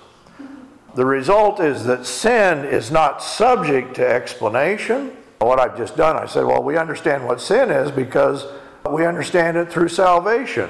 The 0.93 1.06
result 1.06 1.62
is 1.62 1.86
that 1.86 2.06
sin 2.06 2.65
is 2.65 2.91
not 2.91 3.23
subject 3.23 3.95
to 3.95 4.06
explanation. 4.06 5.13
What 5.39 5.58
I've 5.58 5.77
just 5.77 5.95
done, 5.95 6.17
I 6.17 6.25
said, 6.25 6.43
well, 6.43 6.62
we 6.62 6.75
understand 6.75 7.25
what 7.25 7.39
sin 7.39 7.69
is 7.69 7.89
because 7.89 8.45
we 8.89 9.06
understand 9.06 9.56
it 9.56 9.71
through 9.71 9.88
salvation. 9.88 10.69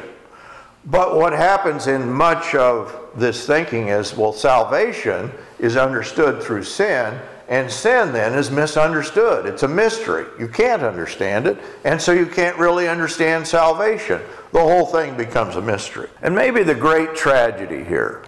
But 0.85 1.15
what 1.15 1.33
happens 1.33 1.87
in 1.87 2.07
much 2.07 2.53
of 2.53 2.95
this 3.15 3.47
thinking 3.47 3.87
is, 3.87 4.15
well, 4.15 4.31
salvation 4.31 5.31
is 5.57 5.77
understood 5.77 6.43
through 6.43 6.65
sin, 6.65 7.19
and 7.51 7.69
sin 7.69 8.13
then 8.13 8.33
is 8.33 8.49
misunderstood. 8.49 9.45
It's 9.45 9.63
a 9.63 9.67
mystery. 9.67 10.25
You 10.39 10.47
can't 10.47 10.81
understand 10.81 11.47
it, 11.47 11.59
and 11.83 12.01
so 12.01 12.13
you 12.13 12.25
can't 12.25 12.57
really 12.57 12.87
understand 12.87 13.45
salvation 13.45 14.21
the 14.53 14.59
whole 14.59 14.85
thing 14.85 15.17
becomes 15.17 15.57
a 15.57 15.61
mystery. 15.61 16.09
And 16.21 16.33
maybe 16.33 16.63
the 16.63 16.75
great 16.75 17.13
tragedy 17.13 17.83
here 17.83 18.23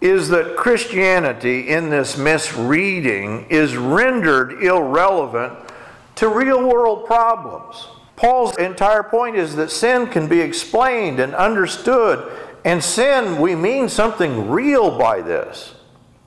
is 0.00 0.28
that 0.30 0.56
Christianity, 0.56 1.68
in 1.68 1.90
this 1.90 2.16
misreading, 2.16 3.46
is 3.50 3.76
rendered 3.76 4.62
irrelevant 4.62 5.58
to 6.16 6.28
real 6.28 6.66
world 6.66 7.04
problems. 7.06 7.88
Paul's 8.16 8.56
entire 8.56 9.02
point 9.02 9.36
is 9.36 9.54
that 9.56 9.70
sin 9.70 10.06
can 10.06 10.28
be 10.28 10.40
explained 10.40 11.20
and 11.20 11.34
understood, 11.34 12.32
and 12.64 12.82
sin, 12.82 13.38
we 13.38 13.54
mean 13.54 13.90
something 13.90 14.48
real 14.50 14.98
by 14.98 15.20
this. 15.20 15.74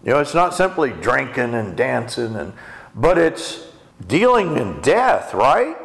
You 0.08 0.13
know, 0.13 0.20
it's 0.20 0.34
not 0.34 0.54
simply 0.56 0.91
drinking 0.91 1.54
and 1.54 1.76
dancing, 1.76 2.38
and, 2.38 2.54
but 2.96 3.17
it's 3.17 3.67
dealing 4.08 4.56
in 4.56 4.80
death, 4.80 5.34
right? 5.34 5.76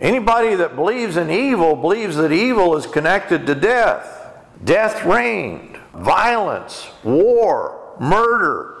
Anybody 0.00 0.54
that 0.54 0.76
believes 0.76 1.16
in 1.16 1.28
evil 1.28 1.74
believes 1.74 2.14
that 2.16 2.30
evil 2.30 2.76
is 2.76 2.86
connected 2.86 3.44
to 3.48 3.56
death. 3.56 4.32
Death 4.62 5.04
reigned, 5.04 5.76
violence, 5.92 6.86
war, 7.02 7.96
murder. 7.98 8.76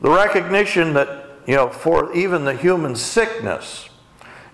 The 0.00 0.10
recognition 0.10 0.94
that, 0.94 1.26
you 1.46 1.54
know, 1.54 1.68
for 1.68 2.14
even 2.14 2.46
the 2.46 2.56
human 2.56 2.96
sickness 2.96 3.90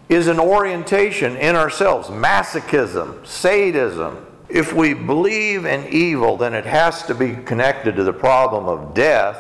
is 0.09 0.27
an 0.27 0.41
orientation 0.41 1.37
in 1.37 1.55
ourselves 1.55 2.09
masochism, 2.09 3.25
sadism. 3.25 4.27
If 4.51 4.73
we 4.73 4.95
believe 4.95 5.65
in 5.65 5.87
evil, 5.93 6.37
then 6.37 6.55
it 6.55 6.67
has 6.67 7.05
to 7.05 7.15
be 7.15 7.37
connected 7.37 7.97
to 7.97 8.05
the 8.05 8.13
problem 8.13 8.67
of 8.67 8.95
death, 8.95 9.39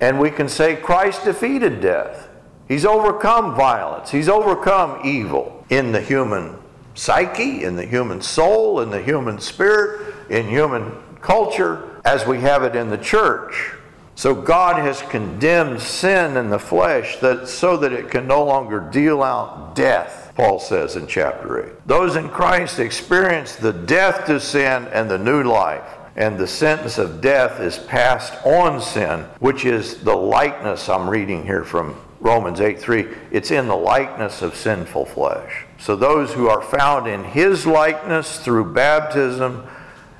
and 0.00 0.18
we 0.18 0.30
can 0.30 0.48
say 0.48 0.76
Christ 0.76 1.24
defeated 1.24 1.80
death. 1.80 2.28
He's 2.66 2.84
overcome 2.84 3.54
violence. 3.54 4.10
He's 4.10 4.28
overcome 4.28 5.00
evil 5.04 5.64
in 5.70 5.92
the 5.92 6.00
human 6.00 6.56
psyche, 6.94 7.64
in 7.64 7.76
the 7.76 7.86
human 7.86 8.20
soul, 8.20 8.80
in 8.80 8.90
the 8.90 9.02
human 9.02 9.38
spirit, 9.38 10.14
in 10.28 10.48
human 10.48 10.92
culture, 11.20 12.00
as 12.04 12.26
we 12.26 12.40
have 12.40 12.62
it 12.62 12.74
in 12.74 12.90
the 12.90 12.98
church. 12.98 13.72
So 14.16 14.34
God 14.34 14.76
has 14.76 15.00
condemned 15.02 15.80
sin 15.80 16.36
in 16.36 16.50
the 16.50 16.58
flesh 16.58 17.16
that 17.20 17.48
so 17.48 17.76
that 17.78 17.92
it 17.92 18.10
can 18.10 18.26
no 18.26 18.44
longer 18.44 18.80
deal 18.80 19.22
out 19.22 19.74
death, 19.74 20.19
Paul 20.40 20.58
says 20.58 20.96
in 20.96 21.06
chapter 21.06 21.66
8. 21.66 21.86
Those 21.86 22.16
in 22.16 22.30
Christ 22.30 22.78
experience 22.78 23.56
the 23.56 23.74
death 23.74 24.24
to 24.24 24.40
sin 24.40 24.86
and 24.86 25.10
the 25.10 25.18
new 25.18 25.42
life. 25.42 25.84
And 26.16 26.38
the 26.38 26.46
sentence 26.46 26.96
of 26.96 27.20
death 27.20 27.60
is 27.60 27.76
passed 27.76 28.32
on 28.46 28.80
sin, 28.80 29.26
which 29.40 29.66
is 29.66 30.02
the 30.02 30.16
likeness 30.16 30.88
I'm 30.88 31.10
reading 31.10 31.44
here 31.44 31.62
from 31.62 31.94
Romans 32.20 32.62
8 32.62 32.80
3, 32.80 33.06
it's 33.30 33.50
in 33.50 33.68
the 33.68 33.76
likeness 33.76 34.40
of 34.40 34.56
sinful 34.56 35.04
flesh. 35.04 35.66
So 35.78 35.94
those 35.94 36.32
who 36.32 36.48
are 36.48 36.62
found 36.62 37.06
in 37.06 37.22
his 37.22 37.66
likeness 37.66 38.38
through 38.38 38.72
baptism, 38.72 39.66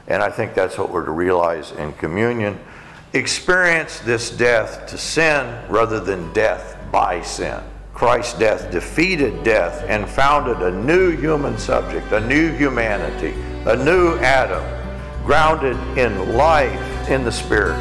and 0.07 0.23
I 0.23 0.29
think 0.29 0.53
that's 0.53 0.77
what 0.77 0.91
we're 0.91 1.07
to 1.07 1.13
realize 1.13 1.73
in 1.73 1.95
communion, 1.95 2.59
experience 3.15 4.01
this 4.01 4.31
death 4.31 4.87
to 4.89 4.99
sin 4.99 5.65
rather 5.71 5.99
than 5.99 6.31
death 6.35 6.77
by 6.93 7.23
sin. 7.23 7.63
Christ's 8.01 8.39
death 8.39 8.71
defeated 8.71 9.45
death 9.45 9.85
and 9.87 10.09
founded 10.09 10.63
a 10.63 10.71
new 10.71 11.15
human 11.15 11.59
subject, 11.59 12.11
a 12.13 12.21
new 12.27 12.51
humanity, 12.51 13.35
a 13.67 13.77
new 13.77 14.17
Adam, 14.21 14.65
grounded 15.23 15.77
in 15.99 16.35
life 16.35 17.11
in 17.11 17.25
the 17.25 17.31
Spirit, 17.31 17.79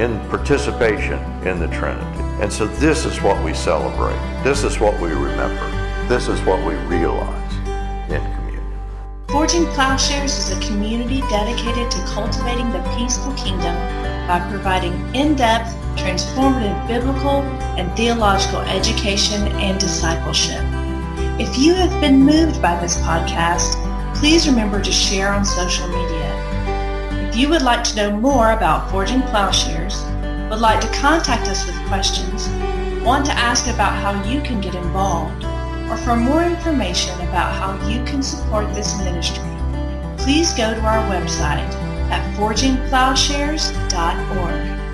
in 0.00 0.18
participation 0.30 1.18
in 1.46 1.60
the 1.60 1.66
Trinity. 1.66 2.22
And 2.42 2.50
so 2.50 2.66
this 2.66 3.04
is 3.04 3.20
what 3.20 3.44
we 3.44 3.52
celebrate. 3.52 4.16
This 4.42 4.64
is 4.64 4.80
what 4.80 4.98
we 5.02 5.10
remember. 5.10 5.68
This 6.08 6.28
is 6.28 6.40
what 6.46 6.66
we 6.66 6.72
realize 6.86 7.52
in 8.10 8.22
communion. 8.36 8.64
Forging 9.28 9.66
Plowshares 9.74 10.32
is 10.38 10.50
a 10.50 10.66
community 10.66 11.20
dedicated 11.28 11.90
to 11.90 11.98
cultivating 12.06 12.70
the 12.70 12.80
peaceful 12.96 13.34
kingdom 13.34 13.76
by 14.28 14.38
providing 14.50 14.92
in-depth, 15.14 15.74
transformative 15.96 16.86
biblical 16.86 17.42
and 17.78 17.90
theological 17.96 18.60
education 18.60 19.42
and 19.52 19.80
discipleship. 19.80 20.62
If 21.40 21.58
you 21.58 21.74
have 21.74 22.00
been 22.00 22.20
moved 22.20 22.60
by 22.60 22.78
this 22.78 22.98
podcast, 22.98 23.74
please 24.14 24.46
remember 24.46 24.82
to 24.82 24.92
share 24.92 25.32
on 25.32 25.44
social 25.44 25.88
media. 25.88 27.28
If 27.28 27.36
you 27.36 27.48
would 27.48 27.62
like 27.62 27.82
to 27.84 27.96
know 27.96 28.10
more 28.16 28.52
about 28.52 28.90
Forging 28.90 29.22
Plowshares, 29.22 30.04
would 30.50 30.60
like 30.60 30.80
to 30.82 31.00
contact 31.00 31.48
us 31.48 31.66
with 31.66 31.76
questions, 31.88 32.48
want 33.02 33.24
to 33.26 33.32
ask 33.32 33.66
about 33.66 33.94
how 33.94 34.22
you 34.30 34.42
can 34.42 34.60
get 34.60 34.74
involved, 34.74 35.44
or 35.88 35.96
for 35.96 36.16
more 36.16 36.42
information 36.42 37.14
about 37.28 37.54
how 37.54 37.88
you 37.88 38.04
can 38.04 38.22
support 38.22 38.72
this 38.74 38.98
ministry, 38.98 39.42
please 40.18 40.52
go 40.52 40.74
to 40.74 40.80
our 40.80 41.02
website 41.08 41.87
at 42.10 42.22
forgingplowshares.org. 42.36 44.87